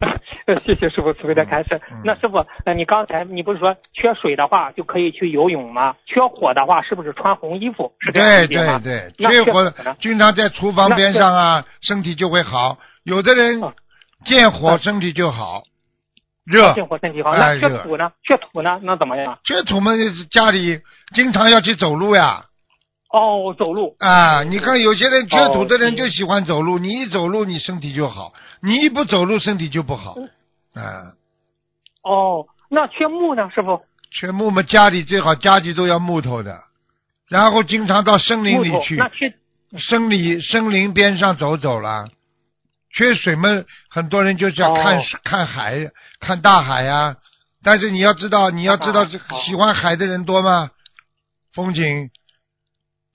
[0.64, 1.80] 谢谢师傅慈悲的开示。
[1.90, 5.94] 嗯那师傅，那你刚才你不是说缺水的话就可以去游泳吗？
[6.06, 7.92] 缺火的话是不是穿红衣服？
[8.00, 9.70] 是对对对，缺缺火？
[10.00, 12.78] 经常在厨房边上啊，身体就会好。
[13.04, 13.72] 有的人嗯
[14.24, 15.62] 见火身体就好，
[16.44, 16.72] 热。
[16.72, 17.30] 见火身体好。
[17.32, 18.10] 哎那缺土呢？
[18.24, 18.80] 缺土呢？
[18.82, 19.38] 那怎么样？
[19.44, 20.80] 缺土嘛，就是家里
[21.14, 22.46] 经常要去走路呀。
[23.10, 23.96] 哦，走路。
[23.98, 30.14] 啊，你看有些人缺土的人哦就喜欢走路，你一走路你身体就好，你一不走路身体就不好。
[30.74, 31.14] 啊，
[32.02, 33.48] 哦，那缺木呢？
[33.54, 33.80] 师傅？
[34.10, 36.58] 缺木嘛，家里最好家具都要木头的，
[37.28, 38.62] 然后经常到森林。
[38.62, 39.34] 里去，那缺
[39.78, 42.08] 森林森林边上走走了。
[42.90, 43.48] 缺水嘛，
[43.90, 45.90] 很多人就是要看、哦看海，
[46.20, 47.16] 看大海呀、
[47.62, 49.04] 但是你要知道，你要知道，
[49.44, 50.70] 喜欢海的人多吗？
[51.52, 52.10] 风景，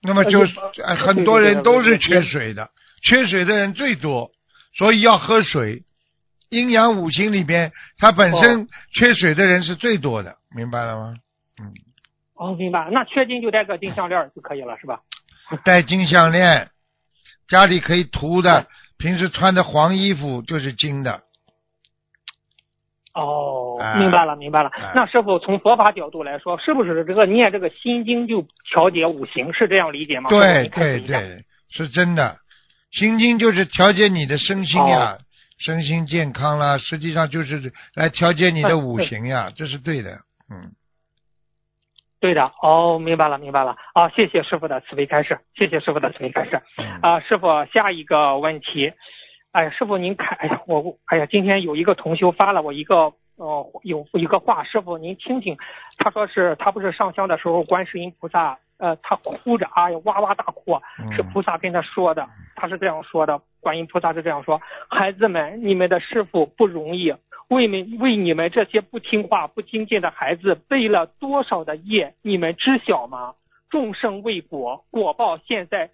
[0.04, 0.46] 那么就呃
[0.84, 2.70] 哎，对很多人都是缺水的，
[3.02, 4.30] 缺水的人最多，
[4.76, 5.82] 所以要喝水。
[6.50, 11.14] 阴阳五行里边，它本身缺水的人是最多的，明白了吗？
[11.60, 11.72] 嗯，
[12.34, 12.88] 哦，明白。
[12.92, 15.00] 那缺金就戴个金项链就可以了，是吧？
[15.64, 16.70] 戴金项链，
[17.48, 21.23] 家里可以涂的，平时穿的黄衣服就是金的。
[23.14, 24.92] 哦哎，明白了，明白了哎。
[24.94, 30.28] 那师傅从佛法角度来说，是不是这个念这个心经就调节五行，是这样理解吗？
[30.30, 31.00] 对对。
[31.00, 32.36] 对，是真的。
[32.90, 35.16] 心经就是调节你的身心哦呀，
[35.58, 40.10] 身心健康啦，实际上就是来调节你的五行呀，这是对的。
[40.50, 40.70] 嗯，
[42.20, 43.74] 对的，哦，明白了，明白了。
[43.94, 46.60] 啊，谢谢师傅的慈悲开示，谢谢师傅的慈悲开示。
[46.78, 48.92] 嗯啊，师傅，下一个问题，
[49.54, 55.56] 哎呀，师傅您看，哎呀，我，哎呀，今天有一个同修发了我一个，呃，有一个话，师傅您听听，
[55.96, 67.14] 他说是他不是上香的时候，观世音菩萨，呃，他哭着，哎呀，哇哇大哭，嗯是菩萨跟他说的，他是这样说的，观音菩萨是这样说，孩子们，你们的师傅不容易。
[67.48, 73.34] 为你为你们这些不听话、不精进的孩子背了多少的业，你们知晓吗？
[73.70, 75.90] 众生未果，果报现在，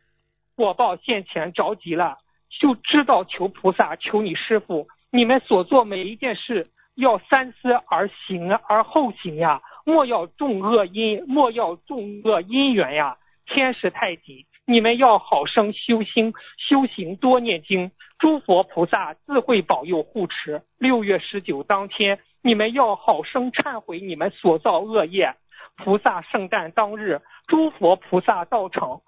[0.54, 2.16] 果报现前着急了，
[2.58, 13.16] 就知道求菩萨，求你师傅，你们所做每一件事要三思而行而后行呀，莫要种恶因，莫要种恶因缘呀。
[13.46, 20.62] 天时太急，你们要好生修心，修行多念经，诸佛菩萨自会保佑护持。
[20.78, 25.34] 六月十九当天，你们要好生忏悔你们所造恶业。
[25.76, 29.00] 菩萨圣诞当日，诸佛菩萨到场，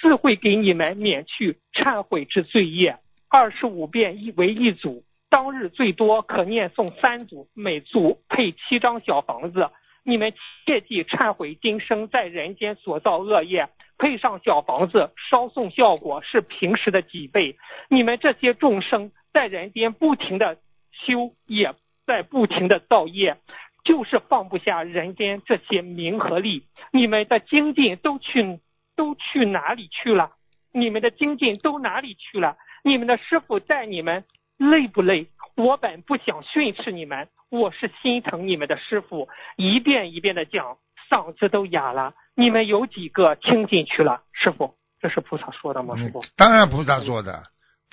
[0.00, 2.98] 自会给你们免去忏悔之罪业。
[3.28, 9.70] 二十五遍一为一组，当日最多可念诵三组，每组配七张小房子。
[10.04, 10.32] 你们
[10.64, 13.68] 切记忏悔今生在人间所造恶业，
[13.98, 17.56] 配上小房子烧送效果是平时的几倍。
[17.90, 20.56] 你们这些众生在人间不停的
[20.92, 21.74] 修，也
[22.06, 23.36] 在不停的造业，
[23.84, 26.62] 就是放不下人间这些名和利。
[26.90, 28.58] 你们的精进都去
[28.98, 30.32] 都去哪里去了？
[30.72, 32.56] 你们的精进都哪里去了？
[32.82, 34.24] 你们的师傅带你们
[34.58, 35.28] 累不累？
[35.56, 40.78] 我本不想训斥你们，我是心疼你们的师傅，一遍一遍的讲，
[41.08, 42.12] 嗓子都哑了。
[42.34, 44.22] 你们有几个听进去了？
[44.32, 45.96] 师傅，这是菩萨说的吗？
[45.96, 47.44] 师傅，当然菩萨说的，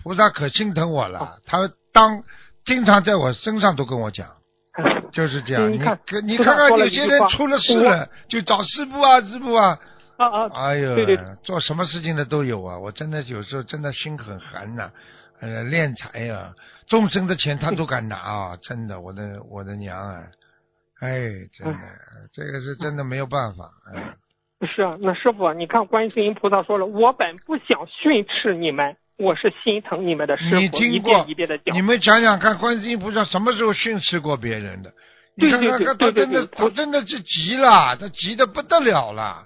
[0.03, 1.59] 菩萨可心疼我了，他
[1.93, 2.23] 当
[2.65, 4.27] 经常在我身上都跟我讲，
[5.13, 5.71] 就是这样。
[5.71, 9.77] 你看你看看有些人出了事了，就找师傅啊，师傅啊。
[10.17, 12.77] 啊啊，哎呦，对对做什么事情的都有啊！
[12.79, 14.91] 我真的有时候真的心很寒呐、
[15.41, 16.53] 呃，敛财呀、
[16.87, 18.57] 众生的钱他都敢拿啊！
[18.63, 20.23] 真的，我的我的娘啊！
[21.01, 21.79] 哎，真的，
[22.31, 23.69] 这个是真的没有办法。
[23.93, 24.15] 哎，
[24.67, 31.81] 是啊，那师傅，你看观世音菩萨说了，我本不想训斥你们，我是心疼你们的师你傅，一听过遍一遍的讲你。
[31.81, 34.93] 们想想看，观世音菩萨什么时候训斥过别人的？
[35.35, 39.45] 你看看看，他真的对他真的是急了，他急得不得了了。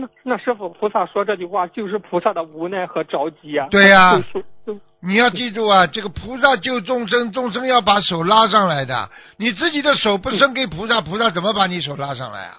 [0.00, 3.66] 那那师傅菩萨说这句话，就是菩萨的无奈和着急啊。
[3.70, 4.22] 对呀
[5.00, 9.08] 你要记住啊，这个菩萨救众生，众生要把手拉上来的。
[9.36, 12.56] 你自己的手不伸给菩萨，菩萨怎么把你手拉上来啊？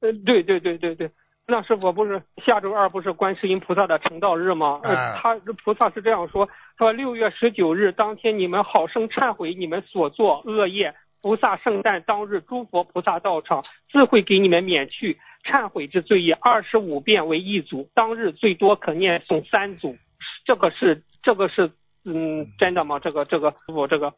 [0.00, 1.10] 呃，对对对对对，
[1.48, 4.78] 那师傅不是下周二不是观世音菩萨的成道日吗？
[4.84, 6.48] 哎呃，他菩萨是这样说，
[6.78, 10.94] 说六月十九日当天，你们好生忏悔你们所作恶业。
[11.22, 19.96] 菩萨圣诞当日，诸佛菩萨到场，自会给你们免去忏悔之罪业，二十五遍为一组，当日最多可念诵三组。
[20.44, 21.70] 这个是这个是
[22.04, 22.98] 嗯真的吗？
[22.98, 24.12] 这个这个师傅这个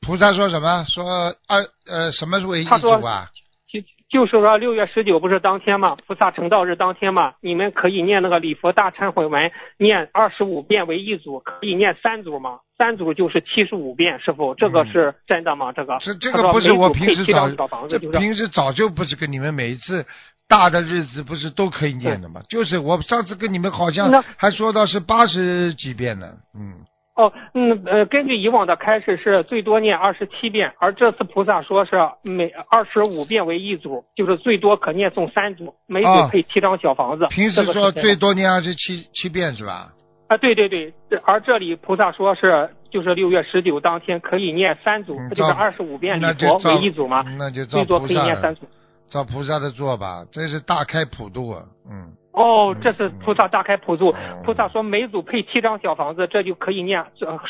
[0.00, 0.84] 菩萨说什么？
[0.84, 1.04] 说
[1.48, 3.28] 二呃什么为一组啊？
[3.66, 15.72] 就就是说六月十九不是当天嘛，菩萨成道日当天嘛，你们可以念那个礼佛大忏悔文，念二十五遍为一组，可以念三组嘛，三组就是七十五遍，师傅，这个是真的吗？
[15.72, 20.04] 这个这这个不是我平时配七张早小房子，就是这平时早就不是跟你们每一次
[20.48, 22.40] 大的日子不是都可以念的吗？
[22.48, 26.84] 就是我上次跟你们好像还说到是八十几遍呢，嗯。
[27.16, 37.24] 哦，嗯呃，根据以往的开始是最多念二十七遍，而这次菩萨说是每二十五遍为一组，就是最多可念诵三组，每组哦配七张小房子。
[37.28, 39.92] 平时说最多念二十七七遍是吧？
[40.28, 47.22] 啊，对对对，这而这里菩萨说是就是六月十九当天可以念三组，嗯不就是照二十五遍礼佛为一组嘛？
[47.38, 48.66] 那就最多可以念三组。
[49.08, 52.12] 照菩萨的做吧，这是大开普度啊，嗯。
[52.32, 57.04] 哦，这是菩萨大开普度嗯，菩萨说每组配七张小房子，这就可以念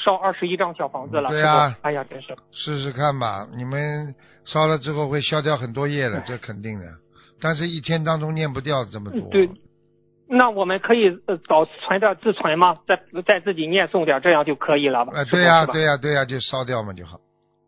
[0.05, 1.31] 烧二十一张小房子了。
[1.31, 2.37] 对啊哎呀，真是。
[2.51, 4.15] 试试看吧，你们
[4.45, 6.87] 烧了之后会消掉很多业了，这肯定的。
[7.41, 9.21] 但是一天当中念不掉这么多。
[9.21, 9.49] 嗯对
[10.37, 12.77] 那我们可以呃早存点自存吗？
[12.87, 15.13] 再再自己念诵点，这样就可以了吧？
[15.31, 17.19] 对呀、对呀、对呀、就烧掉嘛就好。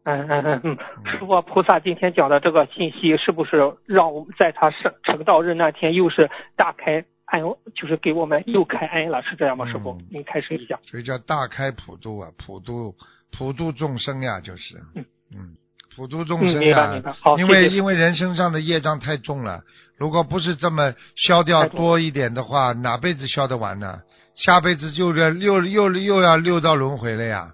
[0.05, 0.79] 嗯嗯嗯嗯，
[1.11, 7.43] 师傅，菩萨今天讲的这个信息，是不是让我们在他成成道日那天又是大开恩，
[7.75, 9.67] 就是给我们又开恩了，是这样吗？
[9.67, 10.79] 师傅嗯，您开始一下。
[10.85, 12.95] 所以叫大开普度啊，普度
[13.37, 15.05] 普度众生呀，就是，嗯
[15.35, 15.57] 嗯，
[15.97, 17.13] 普度众嗯，生明白呀明白。
[17.13, 19.63] 好，因为因为人身上的业障太重了，
[19.97, 24.01] 如果不是这么消掉多一点的话，哪辈子消得完呢？
[24.37, 27.53] 下辈子就这又又又要六道轮回了呀！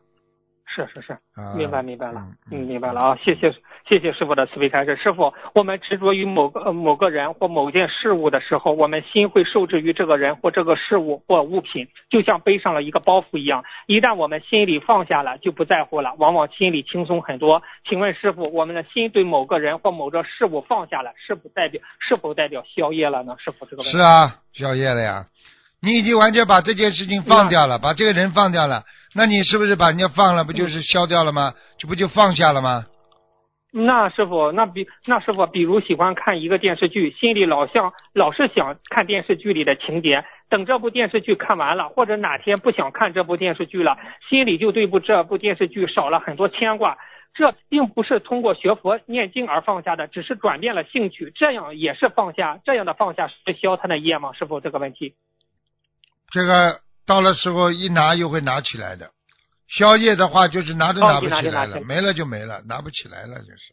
[0.74, 2.20] 是是是，啊，明白明白了，
[2.50, 3.52] 嗯嗯，明白了啊，谢谢
[3.86, 4.96] 谢谢师傅的慈悲开示。
[4.96, 13.62] 师傅，我们执着于某个、呃某个人或某件事物的时候，我们心会受制于这个人或这个事物或物品，就像背上了一个包袱一样。
[13.86, 17.62] 一旦我们心里放下了，就不在乎了，往往心里轻松很多。
[17.86, 23.36] 请问师傅，我们的心对某个人或某个事物放下了，是否代表是否代表消业了呢？
[23.38, 25.26] 师傅这个问题是啊，消业了呀。
[25.84, 28.84] 你已经完全把这件事情放掉了，把这个人放掉了，
[29.16, 31.54] 那你是不是把人家放了，不就是消掉了吗？
[31.76, 32.86] 这不就放下了吗？
[33.72, 43.96] 那师傅，那比那师傅，比如喜欢看一个电视剧，心里老想老是想看电视剧里的情节，等这部电视剧看完了，或者哪天不想看这部电视剧了，
[44.28, 46.96] 心里就对不这部电视剧少了很多牵挂。
[47.34, 52.60] 这并不是通过学佛念经而放下的，只是转变了兴趣，这样也是放下。
[52.64, 54.32] 这样的放下是消他的业吗？
[54.34, 55.14] 师傅，这个问题。
[56.32, 59.10] 这个到了时候一拿又会拿起来的。
[59.68, 63.72] 宵夜的话就是拿着哦拿不起来了，没了就没了，拿不起来了就是。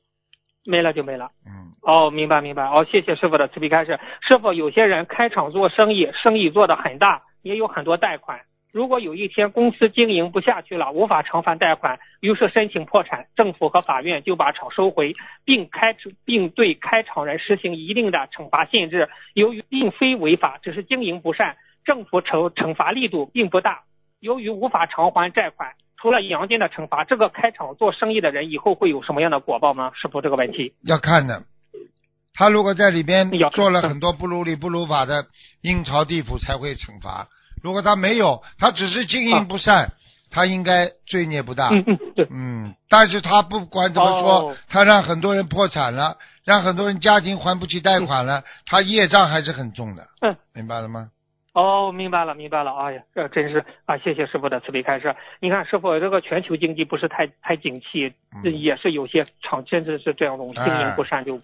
[0.65, 1.31] 没了就没了。
[1.45, 2.63] 嗯，哦，明白明白。
[2.63, 3.99] 哦，谢谢师傅的慈悲开示。
[4.21, 8.41] 师傅，有些人开厂做生意，生意做得很大，也有很多贷款。
[8.71, 19.09] 如果有一天公司经营不下去了，无法偿还贷款，于是申请破产，政府和法院就把厂收回，并开并对开厂人实行一定的惩罚限制。
[19.33, 21.57] 由于并非违法，只是经营不善，
[21.89, 23.79] 政府惩惩罚力度并不大。
[24.19, 29.91] 由于无法偿还债款，除了阳间的惩罚，这个开厂做生意的人以后会有什么样的果报吗？
[29.95, 31.41] 师傅，这个问题要看的。
[32.35, 35.25] 他如果在里边做了很多不如理不如法的，
[35.61, 37.27] 阴曹地府才会惩罚。
[37.63, 39.91] 如果他没有，他只是经营不善，
[40.29, 41.69] 他应该罪孽不大。
[41.69, 50.07] 嗯嗯，对，嗯，但是他不管怎么说，哦他让很多人破产了，让很多人家庭还不起贷款了，他业障还是很重的。
[50.21, 51.09] 嗯，明白了吗？
[51.59, 52.71] 哦，明白了，明白了。
[52.73, 55.13] 哎呀，这真是啊，谢谢师傅的慈悲开示。
[55.41, 61.41] 你看，师傅这个全球经济不是太太景气，也是有些厂真的是这样种经营不善就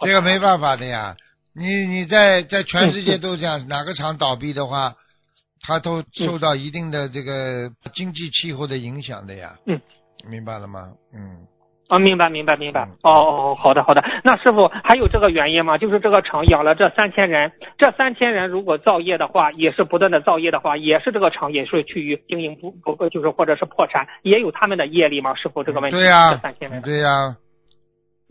[0.00, 0.38] 这个没。
[0.38, 1.16] 办法的呀。
[1.54, 4.94] 你你在在全世界嗯都这样，哪个厂倒闭的话，
[5.62, 9.56] 它都受到一定的这个经济气候的影响的呀。
[9.66, 9.80] 嗯，
[10.28, 10.92] 明白了吗？
[11.14, 11.46] 嗯，
[11.88, 14.02] 啊，明白明白明白哦哦，好的好的。
[14.22, 15.76] 那师傅还有这个原因吗？
[15.76, 25.34] 就是这个厂养了这三千人，这三千人如果造业的话，也是不断的造业的话，也是这个厂也是趋于经营不不就是或者是破产，也有他们的业力吗？
[25.34, 25.98] 师傅这个问题。
[25.98, 26.80] 对呀这三千人。
[26.80, 27.36] 对呀，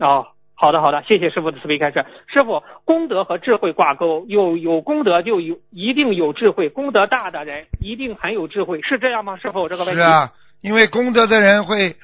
[0.00, 0.26] 哦，
[0.56, 2.04] 好的好的，谢谢师傅的慈悲开示。
[2.26, 9.36] 师傅，功德和智慧挂钩，有有功德就有一定有智慧，功德大的人一定很有智慧，是这样吗？
[9.36, 10.00] 师傅这个问题。
[10.00, 11.94] 是啊，因为功德的人会，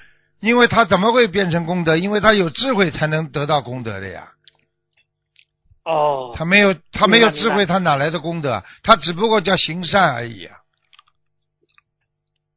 [0.41, 1.97] 因为他怎么会变成功德？
[1.97, 4.29] 因为他有智慧才能得到功德的呀。
[5.85, 8.63] 哦，他没有，他没有智慧，他哪来的功德？
[8.83, 10.57] 他只不过叫行善而已啊。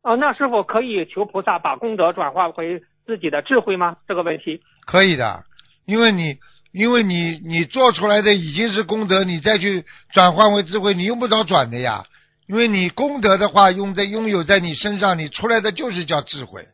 [0.02, 3.98] 哦，那师傅可以求菩萨把功德转化回自己的智慧吗？
[4.08, 4.62] 这个问题。
[4.86, 5.44] 可以的，
[5.86, 6.38] 因为你，
[6.74, 12.06] 因为你，你做出来的已经是功德，你再去转换为智慧，你用不着转的呀。
[12.48, 16.68] 因为你功德的话，用在拥有在你身上，你出来的就是叫智慧。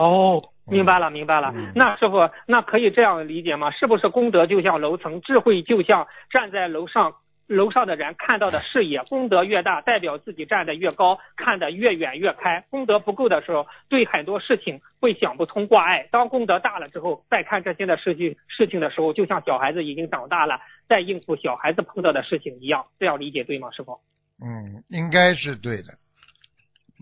[0.00, 1.52] 哦，明白了，明白了。
[1.54, 3.70] 嗯那师傅，那可以这样理解吗？
[3.70, 7.12] 是不是功德就像楼层，智慧就像站在楼上
[7.46, 9.02] 楼上的人看到的视野？
[9.10, 12.64] 功德越大，代表自己站得越高，看得越远越开。
[12.70, 16.08] 功德不够的时候，对很多事情会想不通挂碍。
[16.10, 22.86] 当功德大了之后，再看这些的事情事情的时候，就像小孩子已经长大了，在应付小孩子碰到的事情一样。
[22.98, 23.98] 这样理解对吗，师傅？
[24.42, 25.92] 嗯，应该是对的。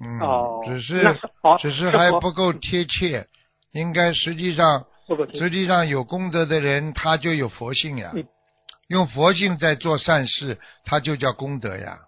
[0.00, 3.26] 嗯，哦，只是好，只是还不够贴切。
[3.72, 4.86] 应该实际上，
[5.34, 8.12] 实际上有功德的人，他就有佛性呀。
[8.14, 8.26] 嗯
[8.88, 11.98] 用佛性在做善事，他就叫功德呀。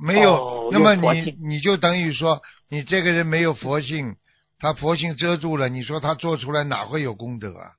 [0.00, 2.40] 没有，哦那么你你就等于说，
[2.70, 4.16] 你这个人没有佛性，
[4.58, 7.72] 他佛性遮住了，你说他做出来哪会有功德啊？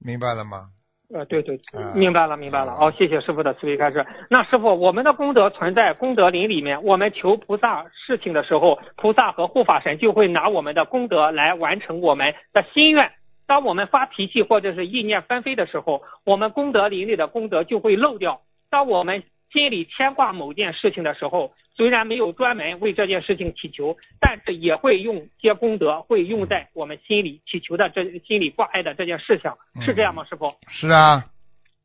[0.00, 0.70] 明白了吗？
[1.12, 2.72] 呃，对对，啊明白了，明白了。
[2.72, 4.04] 哦，谢谢师傅的慈悲开示。
[4.28, 13.10] 那师傅，我们的功德存在功德林里面，我们求菩萨事情的时候，菩萨和护法神就会拿我们的功德来完成我们的心愿。
[13.46, 18.42] 当我们发脾气或者是意念纷飞的时候，我们功德林里的功德就会漏掉。
[18.68, 29.52] 当我们心里牵挂某件事情的时候，虽然没有专门为这件事情祈求，但是也会用些功德会用在我们心里祈求的这心里挂碍的这件事情，
[29.86, 30.52] 是这样吗，师傅？
[30.66, 31.26] 是啊，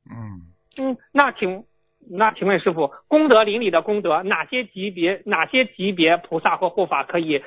[0.09, 0.41] 嗯，
[0.77, 1.63] 嗯，那请
[2.09, 7.43] 那请问师傅，功德林里的功德，哪些级别哪些级别菩萨或护法可以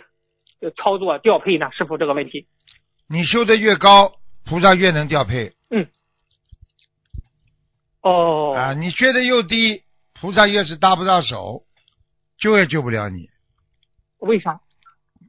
[0.61, 1.69] 呃操作调配呢？
[1.73, 2.47] 师傅这个问题。
[3.09, 4.13] 你修的越高，
[4.45, 5.89] 菩萨越能调配嗯
[8.03, 8.73] 哦，啊。
[8.73, 9.83] 你学的又低，
[10.15, 11.65] 菩萨越是搭不到手，
[12.39, 13.29] 救也救不了你。
[14.19, 14.61] 为啥？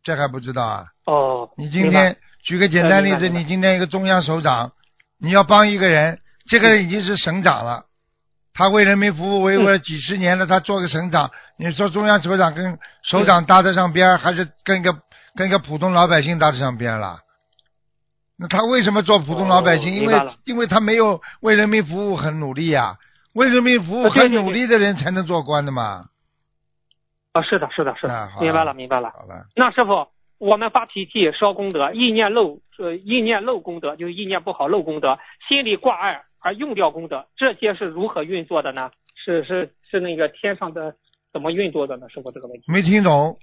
[0.04, 0.86] 这还不知道啊？
[1.06, 4.72] 哦，你今天举个简单例子，你今天一个中央首长，
[5.20, 7.86] 你要帮一个人，这个人已经是省长了，
[8.54, 14.98] 他为人民服务为了几十年了，他做个省长，你说中央首长跟首长搭得上边儿，还是跟一个
[15.36, 17.20] 跟一个普通老百姓搭得上边儿了？
[18.38, 19.94] 那他为什么做普通老百姓？
[19.94, 20.14] 因为
[20.46, 22.98] 因为他没有为人民服务很努力呀、
[23.34, 26.06] 为人民服务很努力的人才能做官的嘛。
[27.34, 29.12] 啊，是的，是的，是的，啊明白了，明白了。
[29.12, 30.08] 好了，那师傅，
[30.38, 35.18] 我们发脾气烧功德，意念漏呃意念漏功德，就是意念不好漏功德，
[35.48, 38.92] 心里挂碍而用掉功德，这些是如何运作的呢？
[39.16, 40.94] 是是是那个天上的
[41.34, 42.08] 怎么运作的呢？
[42.10, 42.64] 师傅这个问题。
[42.72, 43.38] 没听懂？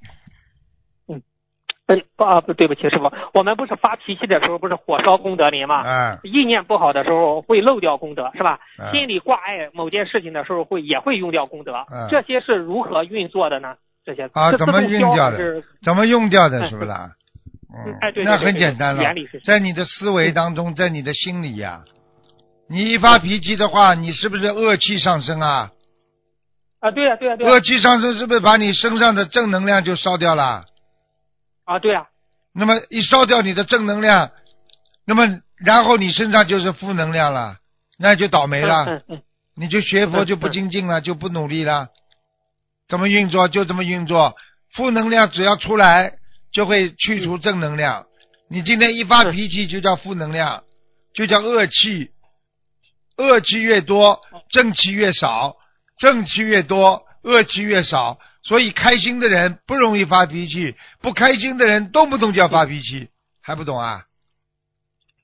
[1.86, 5.82] 呃不啊不对不起师傅，我们不是发脾气的时候不是火烧功德林吗？
[5.84, 8.58] 嗯意念不好的时候会漏掉功德，是吧？
[8.78, 13.74] 啊心里挂碍某件事情的时候会也会用掉功德，嗯这些是如何运作的呢？
[14.04, 15.62] 这些啊，怎么自动消运掉的？
[15.82, 16.60] 怎么用掉的？
[16.60, 17.10] 嗯是不是啦？
[17.86, 21.82] 嗯，哎，对，那很简单了原理是，在你的思维当中，在你的心里呀、
[22.70, 25.70] 你一发脾气的话，你是不是恶气上升啊？
[26.80, 30.64] 啊，对呀、对呀、对呀、恶气上升是不是把你身上的正能量就烧掉了？
[31.64, 32.06] 啊，对啊、
[32.52, 34.30] 那么一烧掉你的正能量，
[35.06, 37.56] 那么然后你身上就是负能量了，
[37.98, 38.84] 那就倒霉了。
[38.86, 39.22] 嗯嗯
[39.56, 41.88] 你就学佛就不精进了，就不努力了。
[42.88, 44.34] 怎么运作就这么运作，
[44.74, 46.14] 负能量只要出来
[46.52, 48.04] 就会去除正能量。
[48.50, 50.64] 你今天一发脾气就叫负能量，
[51.14, 52.10] 就叫恶气，
[53.16, 55.54] 恶气越多，正气越少，
[55.98, 58.18] 正气越多，恶气越少。
[58.44, 63.08] 所以开心的人不容易发脾气，不开心的人动不动就要发脾气，
[63.42, 64.02] 还不懂啊？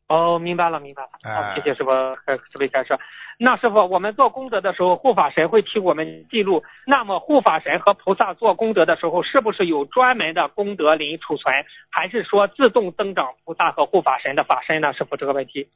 [0.09, 1.09] 哦，明白了，明白了。
[1.23, 2.99] 哎好，谢谢师傅，呃慈悲开示。
[3.39, 6.65] 那师傅，我们做功德的时候，护法神会替我们记录。
[6.87, 11.55] 那么护法神和菩萨做功德的时候，是不是有专门的功德林储存，
[11.91, 14.93] 还是说自动增长菩萨和护法神的法身呢？
[14.93, 15.69] 师傅这个问题。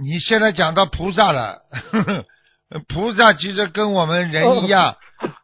[0.00, 1.58] 你现在讲到菩萨了，
[1.92, 2.24] 呵 呵
[2.88, 4.96] 菩萨其实跟我们人一样，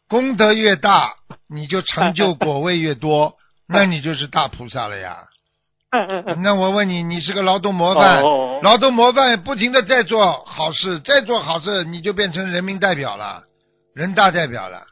[0.08, 1.14] 功德越大，
[1.48, 3.34] 你就成就果位越多，
[3.68, 5.18] 那你就是大菩萨了呀。
[5.90, 6.42] 嗯嗯嗯。
[6.42, 13.42] 那我问你，你是个劳动模范，哦劳动模范不停的在做好事，再做好事，你就变成人民代表了，
[13.94, 14.82] 人大代表了，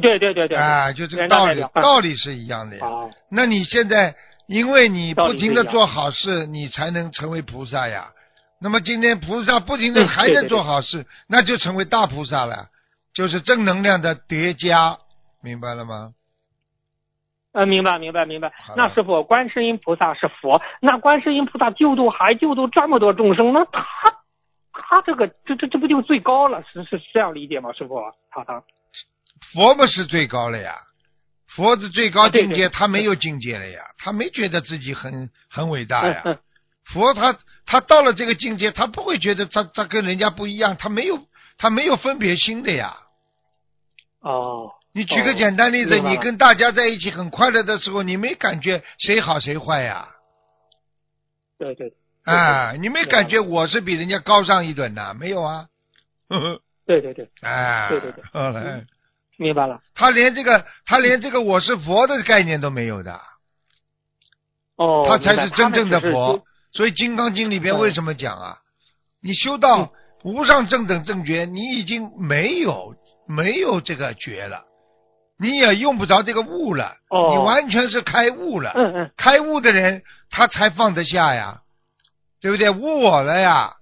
[0.00, 0.56] 对对对对。
[0.56, 2.86] 啊，就这个道理道理是一样的呀。
[2.86, 4.14] 哦那你现在
[4.46, 8.08] 因为你不停的做好事，你才能成为菩萨呀。
[8.60, 12.66] 那么今天菩萨不停的嗯还在对对对做好事，那就成为大菩萨了，
[13.18, 14.96] 就是正能量的叠加，
[15.42, 16.12] 明白了吗？
[17.50, 18.52] 呃，明白明白明白。
[18.76, 23.82] 那师傅，观世音菩萨是佛，那观世音菩萨救度还救度这么多众生，那他
[24.72, 26.62] 他这个这这这不就最高了？
[26.72, 27.72] 是是这样理解吗？
[27.72, 28.00] 师傅，
[28.30, 28.62] 他他
[29.52, 30.76] 佛不是最高了呀，
[31.48, 36.22] 佛是最高境界，啊对对他没有境界了呀，他没觉得自己很很伟大呀。
[36.24, 36.38] 嗯嗯
[36.84, 41.18] 佛他他到了这个境界，他不会觉得他他跟人家不一样，他没有
[41.58, 42.96] 他没有分别心的呀。
[44.20, 50.08] 哦你举个简单例子，你跟大家在一起很快乐的时候，你没感觉谁好谁坏呀？
[51.58, 51.92] 对对
[52.24, 55.14] 啊，你没感觉我是比人家高尚一等的？
[55.14, 55.66] 没有啊。
[56.28, 58.84] 呵 呵对对对，啊，对对对后来
[59.36, 59.78] 明白了。
[59.94, 63.20] 他连这个他连这个我是佛的概念都没有的，
[64.76, 66.00] 哦，他才是真正的。
[66.00, 66.44] 佛。
[66.72, 68.58] 所以《金刚经》里边嗯为什么讲啊？
[69.22, 69.90] 你修到
[70.22, 72.94] 无上正等正觉，你已经没有
[73.28, 74.64] 没有这个觉了，
[75.38, 78.72] 你也用不着这个悟了，哦你完全是开悟了。
[78.74, 81.60] 嗯嗯，开悟的人，他才放得下呀，
[82.40, 82.70] 对不对？
[82.70, 83.74] 悟我了呀，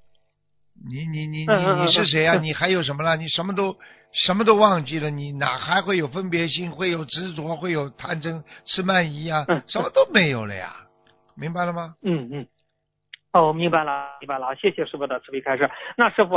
[0.88, 2.34] 你你你你你是谁呀？
[2.34, 3.16] 嗯你还有什么了？
[3.16, 3.76] 你什么都
[4.12, 6.70] 什么都忘记了，你哪还会有分别心？
[6.70, 7.56] 会有执着？
[7.56, 9.62] 会有贪嗔痴慢疑呀嗯？
[9.68, 10.74] 什么都没有了呀，
[11.36, 11.94] 明白了吗？
[12.02, 12.46] 嗯嗯。
[13.32, 15.68] 哦，明白了，明白了，谢谢师傅的慈悲开示。
[15.96, 16.34] 那师傅，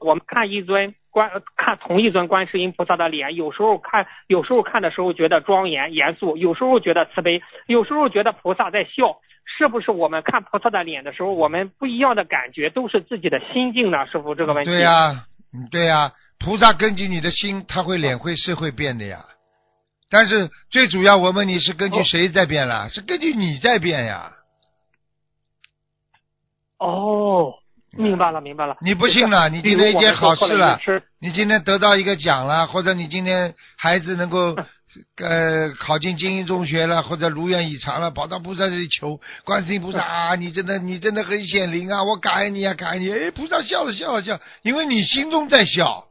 [0.00, 9.20] 我们看一尊观，看同一尊观世音菩萨的脸，有时候看，有时候看的时候觉得庄严严肃，有时候觉得慈悲，有时候觉得菩萨在笑。
[9.58, 14.06] 是不是我们看菩萨的脸的时候，我们不一样的感觉都是自己的心境呢？
[14.06, 14.70] 师傅，这个问题。
[14.70, 19.18] 对呀、嗯对呀、菩萨根据你的心，他会脸会是会变的呀。
[20.08, 22.86] 但是最主要，我问你是根据哦谁在变啦？
[22.88, 24.30] 是根据你在变呀。
[26.78, 27.54] 哦，
[27.92, 28.76] 明白了，明白了。
[28.80, 30.78] 你不信了，你今天一件好事了
[31.18, 34.54] 你今天得到一个奖了，或者你今天孩子能够
[35.16, 46.06] 呃考进精英中学了，或者如愿以偿了，跑到菩萨这里求，观世音菩萨啊，你真的你真的很显灵啊，我感恩你啊，感恩你，哎，菩萨笑了笑了笑，因为你心中在笑。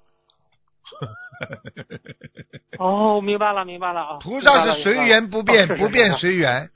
[2.77, 4.17] 哦，明白了，明白了啊。
[4.19, 6.11] 菩萨是随缘不变，不变。
[6.17, 6.69] 随缘。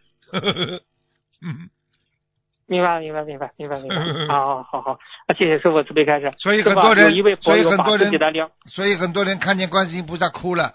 [1.41, 1.69] 嗯，
[2.68, 3.95] 明白，明白，明白，明白，明白。
[4.28, 4.99] 好好
[5.38, 6.32] 谢谢师傅慈悲开示。
[6.38, 7.11] 所以很多人
[7.41, 8.11] 所以很多人
[8.68, 10.74] 所以很多人看见观世音菩萨哭了，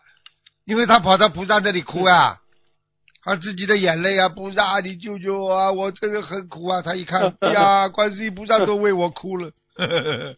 [0.65, 2.39] 因为他跑到菩萨这里哭啊，
[3.25, 6.83] 他自己的眼泪啊，菩萨你救救我啊，我这个很苦啊。
[6.83, 7.23] 他一看
[7.53, 9.51] 呀，观世音菩萨都为我哭了，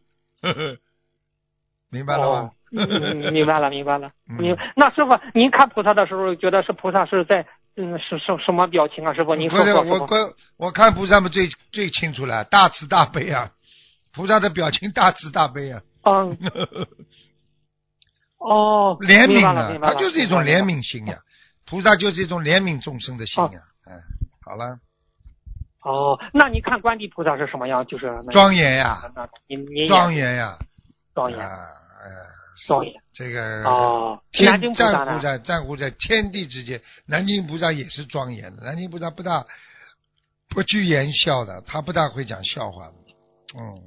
[1.91, 4.13] 明白了明白了，明白了。
[4.29, 7.45] 嗯明那师傅，您看菩萨的时候，觉得是菩萨是在
[7.81, 9.15] 嗯是什什么表情啊？
[9.15, 9.73] 师傅，您不是。
[9.75, 13.51] 我我我看菩萨们最最清楚了，大慈大悲啊，
[14.13, 16.37] 菩萨的表情大慈大悲啊，嗯
[18.39, 20.63] 哦，怜悯啊他就是一种怜。
[20.63, 21.19] 悯心呀，
[21.67, 23.97] 菩萨就是一种怜悯众生的心呀，嗯，
[24.45, 24.79] 好了，
[25.83, 27.85] 哦，那你看观地菩萨是什么样？
[27.87, 30.59] 就是庄严呀，那您您也庄严呀，
[31.15, 31.39] 庄严
[32.61, 32.95] 呀，庄严。
[33.13, 35.21] 这个哦，天南京菩萨呢？
[35.23, 38.63] 在战乎在天地之间，南京菩萨也是庄严的。
[38.63, 39.45] 南京菩萨不大
[40.49, 42.95] 不拘言笑的，他不大会讲笑话的。
[43.59, 43.83] 嗯，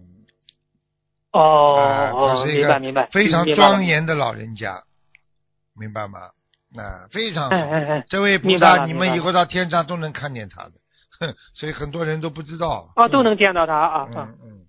[1.31, 3.83] 哦他，是一个明白明白，非常庄。
[3.83, 4.83] 严的老人家，
[5.79, 6.19] 明白吗？
[6.75, 7.55] 啊，非常好。
[7.55, 10.71] 哎哎哎，这位菩萨，你们以后到天上都能看见他的，
[11.19, 12.91] 哼，所以很多人都不知道。
[12.95, 14.09] 哦，都能见到他啊啊。
[14.15, 14.62] 嗯嗯，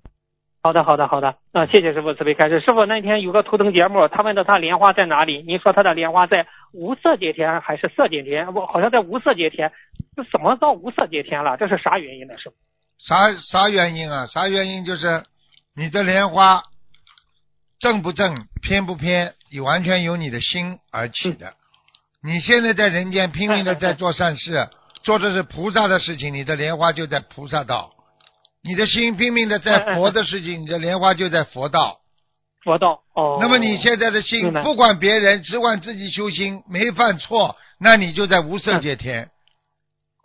[0.64, 1.36] 好的，好的，好的。
[1.52, 2.58] 啊，谢谢师傅慈悲开示。
[2.58, 8.54] 师傅那天有个图腾节目，他问到他莲花在哪里，您说他的莲花在无色界天还是色界天？
[8.54, 9.70] 我，好像在无色界天。
[10.16, 11.58] 这怎么到无色界天了？
[11.58, 12.38] 这是啥原因呢？
[12.38, 12.56] 师傅？
[12.98, 14.26] 啥啥原因啊？
[14.28, 14.86] 啥原因？
[14.86, 15.24] 就是
[15.76, 16.62] 你的莲花
[17.78, 21.52] 正不正、偏不偏，你完全由你的心而起的。
[22.22, 24.66] 你现在在人间拼命的在做善事，
[25.02, 27.90] 做的是菩萨的事情，你的莲花就在菩萨道；
[28.64, 31.98] 你的心拼命的在佛的事情， 你的莲花就在佛道。
[32.62, 33.36] 佛道哦。
[33.40, 39.28] 那么你现在的心不管别人，只管自己修心，没犯错，那你就在无色界天，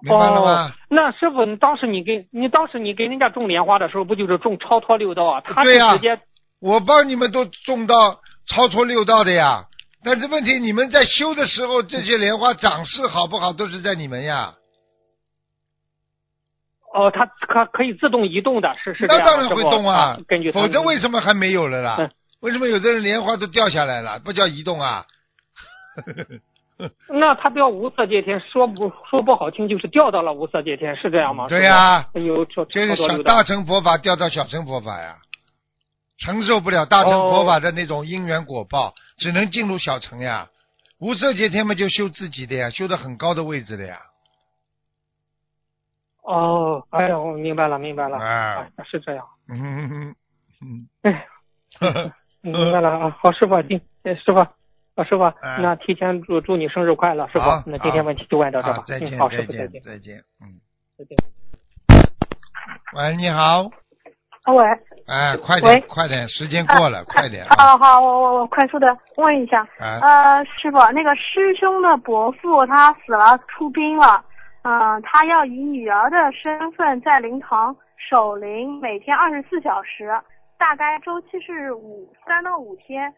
[0.02, 0.72] 明白了吗哦？
[0.90, 5.42] 那师傅，你当时你给你当时你给人家种莲花的时候，不就是种超脱六道啊？
[5.42, 6.18] 他是对呀直接
[6.62, 9.66] 我帮你们都种到超脱六道的呀，
[10.02, 14.54] 但是问题你们在修的时候，这些莲花长势好不好，都是在你们呀。
[16.94, 19.24] 哦，它可可以自动移动的，是是这样。
[19.24, 22.10] 那当然会动啊根据，否则为什么还没有了啦嗯？
[22.42, 25.06] 为什么有的人莲花都掉下来了，不叫移动啊？
[27.10, 31.48] 那他掉无色界天，说不说不好听，就是掉到了无色界天，是这样吗？
[31.50, 35.18] 对呀、有超这是小大乘佛法掉到小乘佛法呀，
[36.18, 40.48] 承受不了大乘佛法的那种因缘果报，只能进入小乘呀。
[41.00, 43.98] 无色界天嘛，就修自己的呀，修的很高的位置的呀。
[46.30, 50.16] 哦，哎呀，我明白了，明白了，啊哎，是这样，嗯嗯嗯
[50.62, 51.26] 嗯哎，
[52.44, 53.10] 嗯，明白了啊。
[53.20, 57.46] 好，师傅，今哎师傅，啊师傅，哎那提前祝祝你生日快乐，师傅。
[57.66, 60.62] 那今天问题就问到这吧。，再见嗯，好，师傅再见，再见，嗯。
[61.00, 61.18] 再见。
[62.96, 63.64] 喂，你好，
[64.54, 64.66] 喂，
[65.08, 67.56] 哎，快喂点快点，时间过了，快点啊！
[67.58, 74.24] 好好，我我我快速的问一下，啊，呃，师傅，那个师兄的伯父他死了，出殡了，
[74.64, 80.12] 嗯、他要以女儿的身份在灵堂守灵，每天二十四小时，
[80.58, 83.14] 大概周期是五三到五天。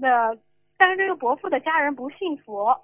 [0.00, 0.36] 的，
[0.76, 2.78] 但是这个伯父的家人不信佛，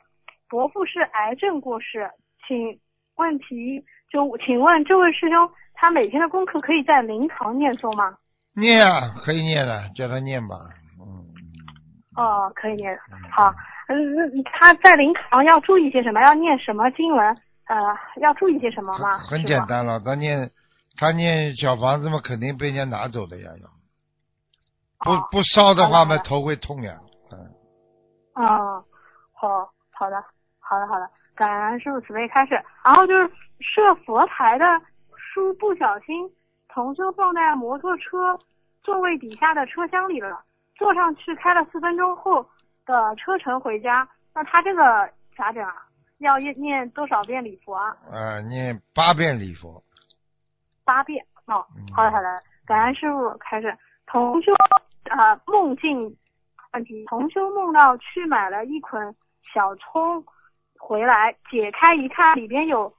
[0.49, 2.11] 伯父是癌症过世，
[2.49, 2.79] 请
[3.17, 8.17] 问题就请问这位师兄，他每天的功课可以在灵堂念诵吗？
[8.55, 10.57] 念啊，可以念的，叫他念吧。
[10.99, 11.23] 嗯，
[12.17, 12.99] 哦，可以念。
[13.31, 13.55] 好，
[13.89, 16.21] 嗯，那他在灵堂要注意些什么？
[16.23, 17.37] 要念什么经文？
[17.69, 17.77] 呃，
[18.21, 19.19] 要注意些什么吗？
[19.19, 20.51] 很很简单了，他念
[20.97, 23.69] 他念小房子嘛，肯定被人家拿走的呀，要
[25.05, 26.93] 不哦不烧的话嘛，头会痛呀。
[27.33, 28.85] 嗯，哦，
[29.33, 29.49] 好
[29.91, 30.23] 好的，
[30.61, 32.55] 好的好的，感恩师傅慈悲开始。
[32.85, 34.65] 然后就是设佛台的
[35.17, 36.29] 书不小心
[36.69, 38.39] 同修放在摩托车
[38.83, 40.41] 座位底下的车厢里了，
[40.77, 42.47] 坐上去开了四分钟后
[42.85, 44.07] 的车程回家。
[44.35, 45.75] 那他这个咋整啊？
[46.23, 47.97] 要念念多少遍礼佛啊？
[48.11, 49.83] 啊，念八遍礼佛。
[50.85, 51.87] 八遍哦嗯。
[51.95, 53.77] 好的好的，感恩师傅开始。
[54.07, 54.53] 同修
[55.11, 55.99] 啊、梦境
[56.73, 59.15] 问题，同修梦到去买了一捆
[59.55, 60.23] 小葱
[60.79, 62.93] 回来，解开一看，里边有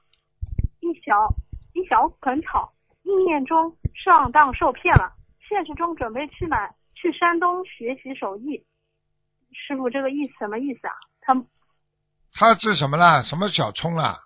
[0.80, 1.28] 一小
[1.74, 2.74] 一小捆草，
[3.04, 5.14] 意念中上当受骗了，
[5.48, 8.64] 现实中准备去买去山东学习手艺。
[9.52, 10.94] 师傅，这个意思什么意思啊？
[11.22, 11.36] 他
[12.36, 13.22] 他是什么啦？
[13.24, 14.20] 什么小葱啦？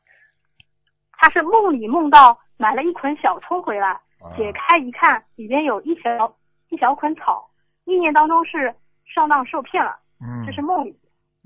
[1.19, 6.35] 他是梦里梦到买了一捆小葱回来，啊解开一看，里边有一小
[6.69, 7.49] 一小捆草，
[7.85, 8.73] 意念当中是
[9.05, 10.97] 上当受骗了，嗯这是梦里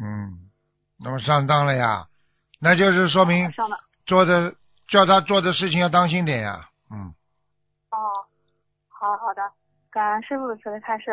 [0.04, 0.50] 嗯，
[1.00, 2.08] 那么上当了呀，
[2.60, 3.80] 那就是说明上当。
[4.06, 4.54] 做的
[4.88, 6.68] 叫他做的事情要当心点呀。
[6.92, 7.14] 嗯，
[7.92, 7.98] 哦，
[8.90, 9.42] 好好的，
[9.90, 11.12] 感恩师傅的慈悲开示。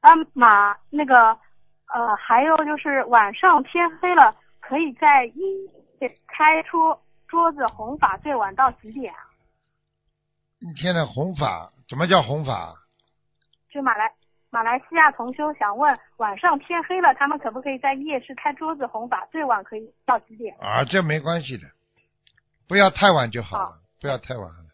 [0.00, 1.36] 啊，马那个
[1.92, 4.32] 呃，还有就是晚上天黑了，
[4.66, 5.70] 可以在一
[6.26, 6.98] 开出
[7.28, 9.20] 桌子弘法最晚到几点啊？
[10.58, 12.74] 一天的弘法，怎么叫弘法？
[13.70, 14.12] 就马来
[14.50, 19.24] 马来西亚同修想问，晚上天黑了，他们可不可以在夜市开桌子弘法？
[19.30, 20.52] 最晚可以到几点？
[20.58, 21.68] 啊，这没关系的，
[22.66, 24.64] 不要太晚就好了，不要太晚了。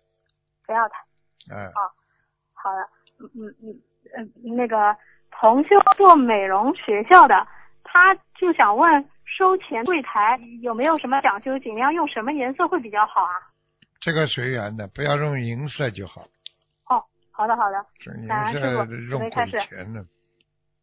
[0.64, 0.94] 不要太
[1.54, 1.70] 哎、
[2.54, 2.88] 好的。
[3.18, 3.54] 嗯嗯
[4.16, 4.96] 嗯嗯，那个
[5.32, 7.46] 同修做美容学校的，
[7.84, 11.58] 他就想问，收钱柜台有没有什么讲究？
[11.58, 13.32] 尽量用什么颜色会比较好啊？
[13.98, 16.22] 这个随缘的，不要用银色就好，
[16.88, 17.86] 哦，好的好的。
[17.98, 20.04] 这银感恩师色傅用鬼准备开始钱呢。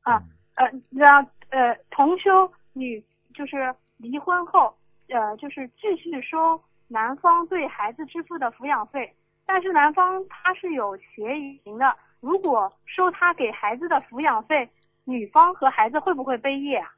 [0.02, 0.24] 啊，
[0.56, 3.04] 呃，那呃同修女
[3.36, 4.76] 就是离婚后，
[5.10, 9.14] 呃，就是继续收男方对孩子支付的抚养费，
[9.46, 14.68] 但是男方他是有协议的，如果收他给孩子的抚养费，
[15.04, 16.90] 女方和孩子会不会背业啊？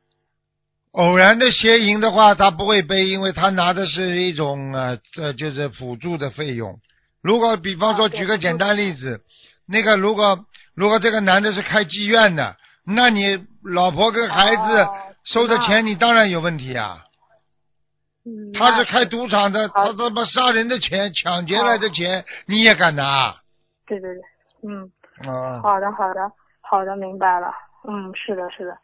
[0.94, 6.80] 偶然的邪淫的话，他不会背，因为他拿的是一种呃，这就是辅助的费用。
[7.22, 9.22] 如果比方说，举个简单例子，
[9.66, 10.46] 那个如果
[10.76, 14.94] 如果这个男的是开妓院的，那你老婆跟孩子哦
[15.24, 17.06] 收的钱，你当然有问题啊。
[18.26, 23.36] 嗯，他是开赌场的，他他妈杀人的钱、抢劫来的钱，你也敢拿？
[23.88, 24.22] 对对对，
[24.68, 24.92] 嗯。
[25.28, 26.32] 啊，好的，好的，
[26.62, 27.48] 好的，明白了。
[27.88, 28.76] 嗯，是的，是的。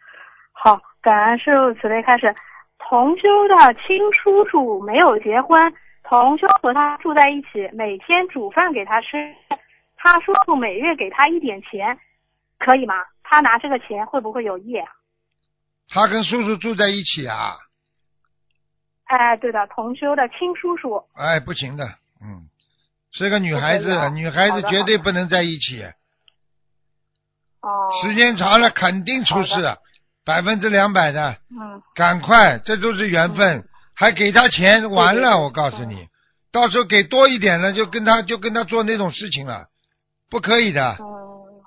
[0.60, 2.34] 好，感恩师傅慈悲开始。
[2.80, 5.72] 同修的亲叔叔没有结婚，
[6.04, 9.36] 同修和他住在一起，每天煮饭给他吃。
[9.98, 11.98] 他叔叔每月给他一点钱，
[12.58, 12.96] 可以吗？
[13.24, 14.90] 他拿这个钱会不会有业啊？
[15.90, 17.56] 他跟叔叔住在一起啊？
[19.06, 21.04] 哎，对的，同修的亲叔叔。
[21.16, 21.86] 哎，不行的，
[22.22, 22.48] 嗯，
[23.12, 25.84] 是个女孩子，女孩子绝对不能在一起。
[27.62, 27.90] 哦。
[28.02, 29.82] 时间长了肯定出事好，
[30.28, 33.64] 百分之两百的，嗯，赶快，这都是缘分，
[33.96, 36.06] 还给他钱，完了，我告诉你，
[36.52, 39.68] 到时候给多一点了，就跟他就跟他做那种事情了，
[40.30, 41.64] 不可以的，嗯，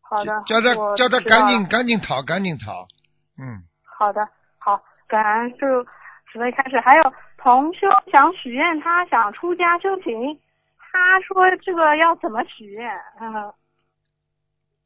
[0.00, 0.44] 好的。
[0.46, 2.86] 叫他叫他赶紧赶紧逃，赶紧逃，
[3.36, 3.64] 嗯，
[3.98, 4.28] 好的，
[4.60, 5.66] 好，感恩就
[6.30, 6.78] 准备开始。
[6.78, 7.02] 还有
[7.38, 10.38] 同修想许愿，他想出家修行，
[10.78, 12.88] 他说这个要怎么许愿？
[13.20, 13.52] 嗯，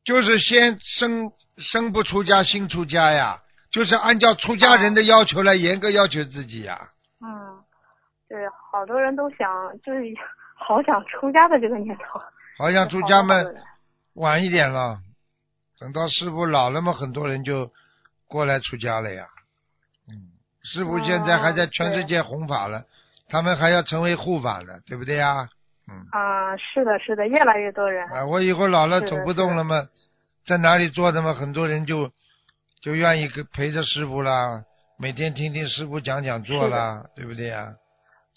[0.03, 3.41] 就是先生生不出家，心出家呀，
[3.71, 6.79] 就是按照出家人的要求来严格要求自己呀，
[7.21, 7.59] 嗯，
[8.29, 8.39] 对，
[8.71, 9.47] 好多人都想，
[9.83, 10.01] 就是
[10.55, 12.21] 好想出家的这个念头。
[12.57, 13.63] 好想出家们好多人
[14.15, 14.99] 晚一点了，
[15.79, 17.71] 等到师傅老了嘛，很多人就
[18.27, 19.27] 过来出家了呀。
[20.09, 20.33] 嗯，
[20.63, 22.85] 师傅现在还在全世界弘法了，
[23.29, 25.49] 他们还要成为护法呢，对不对呀？
[25.91, 28.07] 嗯，啊、是的，是的，越来越多人。
[28.09, 29.89] 啊，我以后老了走不动了嘛，
[30.49, 32.11] 在哪里做的嘛，很多人就
[32.81, 34.65] 就愿意跟陪着师傅啦，
[34.99, 37.67] 每天听听师傅讲讲座啦，对不对呀？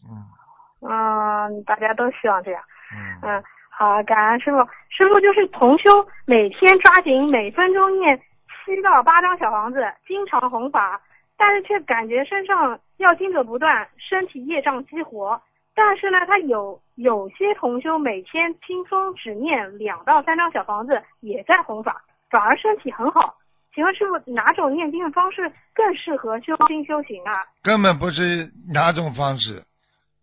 [0.03, 2.61] 嗯嗯，大家都希望这样。
[2.93, 4.57] 嗯，嗯，好，感恩师傅。
[4.89, 10.99] 师傅就是同修，每天抓紧每分钟念七到八张小房子，经常弘法，
[11.37, 15.41] 但是却感觉身上要经者不断，身体业障激活。
[15.73, 23.35] 但是呢，他有有些同修每天轻松只念两到三张小房子，也在弘法，反而身体很好。
[23.73, 27.31] 请问师傅，哪种念经的方式更适合修心修行啊？
[27.63, 29.63] 根本不是哪种方式，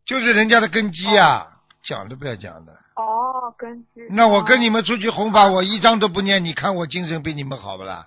[0.04, 1.46] 就是人家的根基呀、
[1.82, 2.72] 讲都不要讲的。
[2.96, 8.06] 哦，根基那我跟你们出去弘法，我一张都不念，你看我精神比你们好不啦？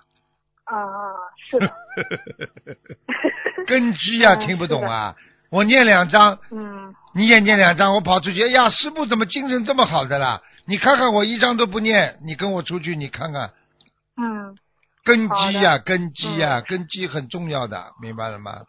[0.64, 0.78] 啊、
[1.50, 1.68] 是的，
[3.66, 5.14] 根基呀、嗯听不懂啊！
[5.52, 6.92] 我念两张，嗯。
[7.14, 10.40] 你也念两张，我跑出去，哎呀，师傅怎么精神这么好的啦？
[10.66, 13.50] 你看看我一张都不念，你跟我出去，你看看
[14.16, 14.56] 嗯，
[15.04, 18.62] 根基呀、根基呀、根基很重要的，明白了吗？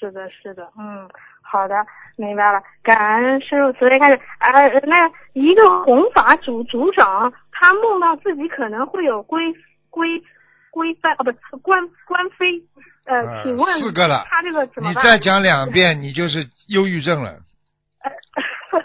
[0.00, 1.06] 是的，是的，嗯，
[1.42, 1.74] 好的，
[2.16, 2.62] 明白了。
[2.82, 4.18] 感恩师傅慈悲开始。
[4.40, 9.38] 呃，那一个弘法组组长，他梦到自己可能会有归
[9.90, 10.08] 归
[10.76, 12.44] 归翻哦，不官官非。
[13.06, 15.02] 呃，呃请问四个了他这个怎么办？
[15.02, 17.30] 你再讲两遍，你就是忧郁症了。
[18.02, 18.12] 呃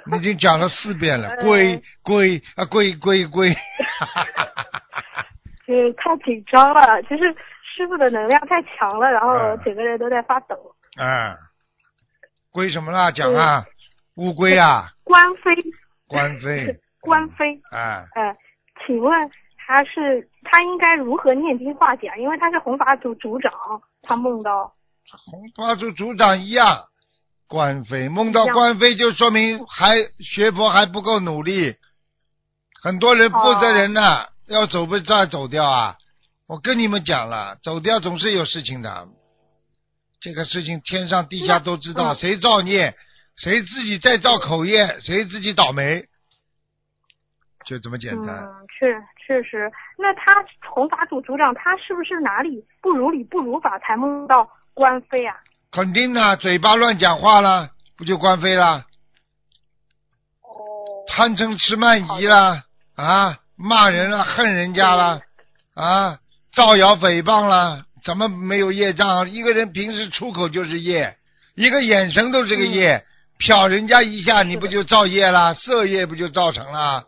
[0.05, 3.53] 你已经讲了四遍了， 呃归归啊归归归，
[5.68, 7.23] 就是 太紧张了，就是
[7.61, 10.55] 师傅的能量太强了，然后嗯整个人都在发抖。
[10.97, 11.35] 啊，
[12.51, 13.11] 龟什么啦？
[13.11, 13.65] 讲啊，
[14.15, 15.51] 乌龟啊，官非，
[16.07, 17.59] 官非，官非。
[17.72, 18.35] 啊，呃，
[18.85, 19.30] 请问
[19.65, 22.17] 他是他应该如何念经化解啊？
[22.17, 23.51] 因为他是弘法组组长，
[24.01, 24.73] 他梦到
[25.09, 26.85] 红法组组长一样，
[27.47, 31.75] 官非梦到官非，就说明还学佛还不够努力。
[32.81, 35.97] 很多人负责人呐、要走不再走掉啊！
[36.47, 39.07] 我跟你们讲了，走掉总是有事情的。
[40.19, 42.95] 这个事情天上地下都知道，嗯谁造孽，
[43.38, 46.05] 谁自己再造口业，谁自己倒霉，
[47.65, 48.35] 就这么简单。
[48.35, 48.88] 嗯，确
[49.32, 49.72] 确实。
[49.98, 55.38] 那他弘法组组长，他是不是哪里不如理不如法，才梦到官非啊？
[55.72, 58.86] 肯定的，嘴巴乱讲话了，不就官非了？
[60.41, 60.52] 哦，
[61.08, 62.64] 贪嗔痴慢疑了，
[62.98, 65.22] 啊，骂人了，恨人家了，
[65.76, 66.20] 啊，
[66.53, 69.30] 造谣诽谤了，怎么没有业障？
[69.30, 71.16] 一个人平时出口就是业，
[71.56, 73.06] 一个眼神都是个业，
[73.40, 75.53] 瞟人家一下，你不就造业了？
[75.53, 77.06] 色业不就造成了？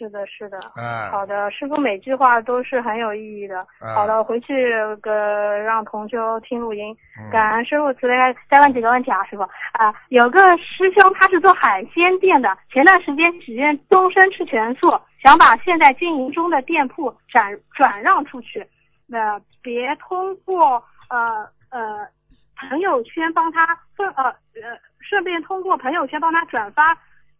[0.00, 0.58] 是的，是的。
[0.76, 3.60] 啊好的，师傅每句话都是很有意义的。
[3.80, 5.12] 啊好的，回去个
[5.58, 6.96] 让同修听录音。
[7.18, 8.14] 嗯感恩师傅慈悲，
[8.48, 14.90] 再问几个问题啊，师傅啊，有个师兄他是做海鲜店的，前段时间许愿终身吃全素，
[15.22, 18.66] 想把现在经营中的店铺转转让出去，
[19.12, 22.08] 呃，别通过呃呃
[22.56, 26.96] 朋友圈帮他顺呃呃顺便通过朋友圈帮他转发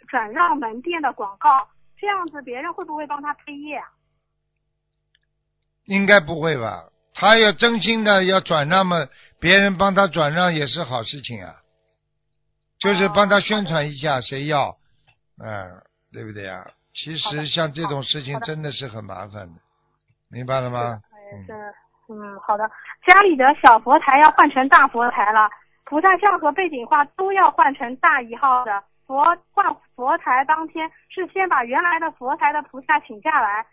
[0.09, 1.67] 转让门店的广告，
[2.01, 3.87] 这样子别人会不会帮他配业啊？
[5.85, 6.85] 应该不会吧？
[7.15, 9.09] 他要真心的要转让嘛，
[9.39, 11.53] 别人帮他转让也是好事情啊，
[12.79, 14.77] 就是帮他宣传一下，谁要，
[15.45, 15.83] 嗯，
[16.13, 16.65] 对不对啊？
[16.93, 19.61] 其实像这种事情真的是很麻烦的，
[20.31, 21.01] 明白了吗？
[22.09, 22.71] 嗯，好的。
[23.07, 25.51] 家里的小佛台要换成大佛台了，
[25.85, 28.83] 菩萨像和背景画都要换成大一号的。
[29.11, 33.67] 佛换佛台当天是先把原来的佛台的菩萨请下来，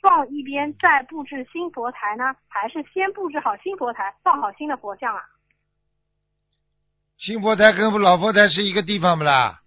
[0.00, 5.20] 放一边再布置新佛台呢，还是先布置好新佛台，放好新的佛像啊？
[7.18, 9.60] 新佛台跟老佛台是一个地方不啦？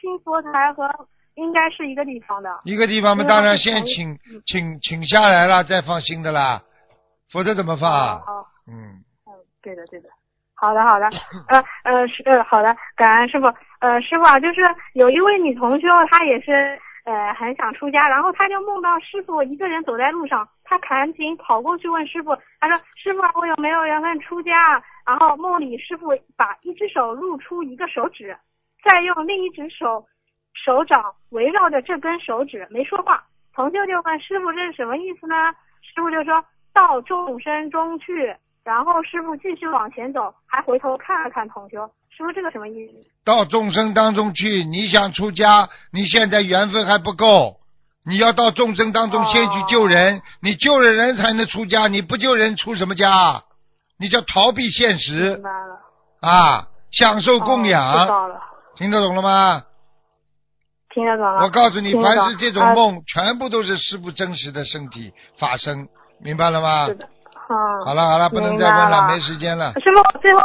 [0.00, 2.60] 新佛台和应该是一个地方的。
[2.62, 6.62] 一个地方嘛，当然先请请请下来了，再放新的啦，
[7.32, 8.22] 否则怎么放啊？
[8.68, 10.08] 嗯，嗯，对的，对的。
[10.62, 11.06] 好的，好的，
[11.50, 13.52] 呃呃是呃好的，感恩师傅。
[13.80, 14.60] 呃，师傅啊，就是
[14.94, 24.82] 有一位女同学，她也是呃很想出家，然后她就梦到师傅一个人走在路上，她赶紧跑过去问师傅，她说师傅啊，我有没有缘分出家啊？
[25.04, 28.36] 然后梦里师傅把一只手露出一个手指，
[28.84, 30.06] 再用另一只手
[30.54, 33.20] 手掌围绕着这根手指，没说话。
[33.52, 35.34] 同修就问师傅这是什么意思呢？
[35.82, 38.32] 师傅就说到众生中去。
[38.64, 43.10] 然后师傅继续往前走，还回头看了看同修，师傅这个什么意思？
[43.24, 47.56] 到众生当中去，你想出家，你现在缘分还不够，
[48.06, 53.42] 你要到众生当中先去救人，你救了人才能出家，你不救人出什么家？
[53.98, 55.78] 你叫逃避现实明白了，
[56.20, 58.40] 啊，享受供养，哦知道了，
[58.76, 59.64] 听得懂了吗？
[60.94, 61.42] 听得懂了。
[61.42, 65.88] 我告诉你，凡是这种呃梦，全部都是师傅真实的身体发生，
[66.20, 66.94] 明白了吗是？
[66.94, 67.08] 的，
[67.52, 67.84] 嗯。
[67.84, 69.72] 好了好了，不能明再问了，没时间了。
[69.74, 70.40] 师傅，最后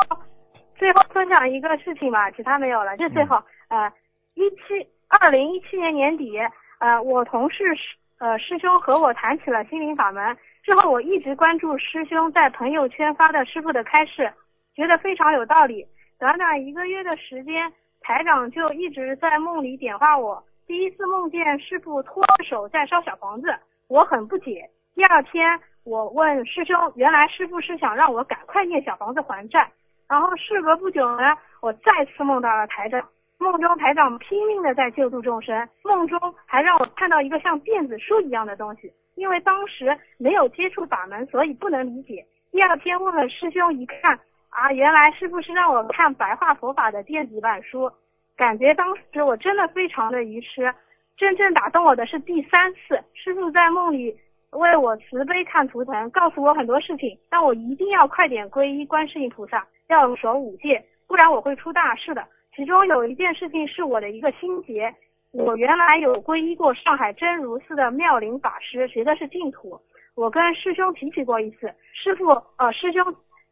[0.77, 2.97] 最后分享一个事情吧，其他没有了。
[2.97, 3.91] 就最后，呃，
[4.35, 4.87] 一七
[5.19, 6.37] 二零一七年年底，
[6.79, 14.31] 呃，我同事师呃师兄和我谈起了心灵法门，之后我一直关注师兄在朋友圈发的师傅的开示，
[14.75, 15.85] 觉得非常有道理。
[16.19, 17.71] 短短一个月的时间，
[18.01, 20.43] 台长就一直在梦里点化我。
[20.65, 23.47] 第一次梦见师傅托着手在烧小房子，
[23.87, 24.67] 我很不解。
[24.95, 29.71] 第二天，我问师兄，原来师傅是想让我赶快念小房子还债。
[30.09, 33.01] 然后事隔不久呢，我再次梦到了台长，
[33.37, 38.91] 梦中台长拼命的在救度众生，梦中还让我看到一个像电子书一样的东西。
[39.15, 42.25] 因为当时没有接触法门，所以不能理解。
[42.51, 44.19] 第二天问了师兄一看，
[44.49, 47.89] 啊，原来师傅是让我看白话佛法的电子版书，
[48.35, 50.69] 感觉当时我真的非常的愚痴。
[51.15, 54.15] 真正打动我的是第三次，师傅在梦里
[54.51, 62.25] 为我慈悲看图腾，告诉我很多事情，让我一定要快点皈依观世音菩萨，要守五戒，不然我会出大事的。
[62.55, 64.91] 其中有一件事情是我的一个心结，
[65.31, 69.79] 我原来有皈依过上海真如寺的妙龄法师，学的是净土。
[70.15, 73.03] 我跟师兄提起过一次，师傅呃师兄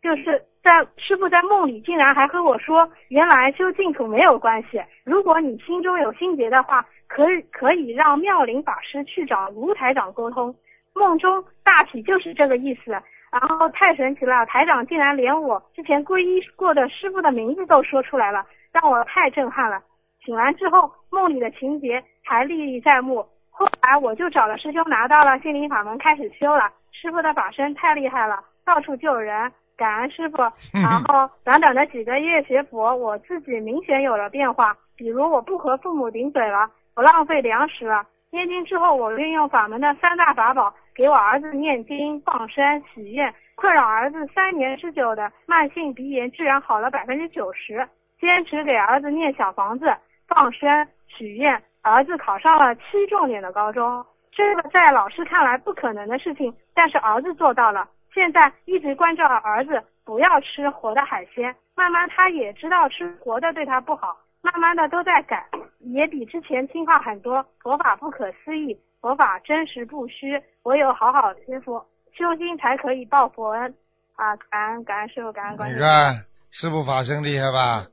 [0.01, 10.55] 就是在师傅在梦里竟然还和我说，原来修净土没有关系，如果你心中有心结的话，可以可以让妙龄法师去找卢台长沟通。
[10.95, 12.91] 梦中大体就是这个意思。
[13.31, 19.81] 然后太神奇了，台长竟然连我之前皈依过的师傅的名字都说出来了，让我太震撼了。
[20.23, 23.25] 醒来之后，梦里的情节还历历在目。
[23.51, 26.71] 后来我就找了师兄，拿到了心灵法门，开始修了。
[26.91, 30.37] 师傅的法身太厉害了，到处救人，感恩师傅。
[30.71, 34.75] 然后短短的几个月学佛，我自己明显有了变化。
[34.95, 38.05] 比如我不和父母顶嘴了，不浪费粮食了。
[38.31, 47.85] 念经之后，我运用法门的三大法宝，给我儿子念经、放生、许愿，困扰儿子三年之久的慢性鼻炎居然好了百分之九十。
[48.17, 49.93] 坚持给儿子念小房子、
[50.25, 54.05] 放生、许愿，儿子考上了七重点的高中。
[54.31, 57.85] 这个在老师看来不可能的事情，但是儿子做到了。
[58.13, 65.45] 现在一直关照儿子不要吃活的海鲜，慢慢他也知道吃活的对他不好，慢慢的都在改，
[65.79, 67.45] 也比之前听话很多。
[67.61, 71.85] 佛法不可思议，佛法真实不虚，唯有好好学佛
[72.17, 73.71] 修心才可以报佛恩。
[74.15, 75.79] 啊，感恩感恩师傅，感恩观世音。
[75.79, 76.15] 你看
[76.49, 77.85] 师傅法身厉害吧？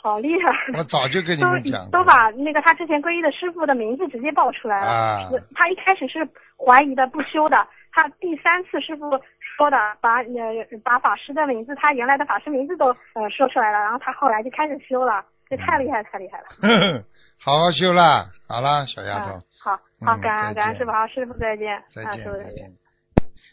[0.00, 0.78] 好厉害！
[0.78, 4.86] 我早就跟你们讲过都把那个他之前皈依的师傅的名字直接报出来了。
[4.88, 6.24] 啊他一开始是
[6.56, 9.10] 怀疑的不修的，他第三次师傅
[9.40, 16.44] 说的，把呃把法师的名字，他原来的法师名字都呃说出来了，然后他后来就开始修了，这太厉害太厉害了。
[16.62, 17.04] 呵呵，
[17.42, 18.26] 好好修啦。
[18.46, 22.50] 好啦，小丫头啊，，好好嗯感恩感恩师傅，好师傅再见，啊再见师傅再见。
[22.50, 22.72] 再见。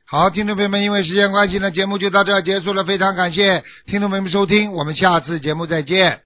[0.08, 2.84] 好，听众朋友们，因为时间关系呢，节目就到这儿结束了。
[2.84, 6.25] 非常感谢听众朋友们收听，我们下次节目再见。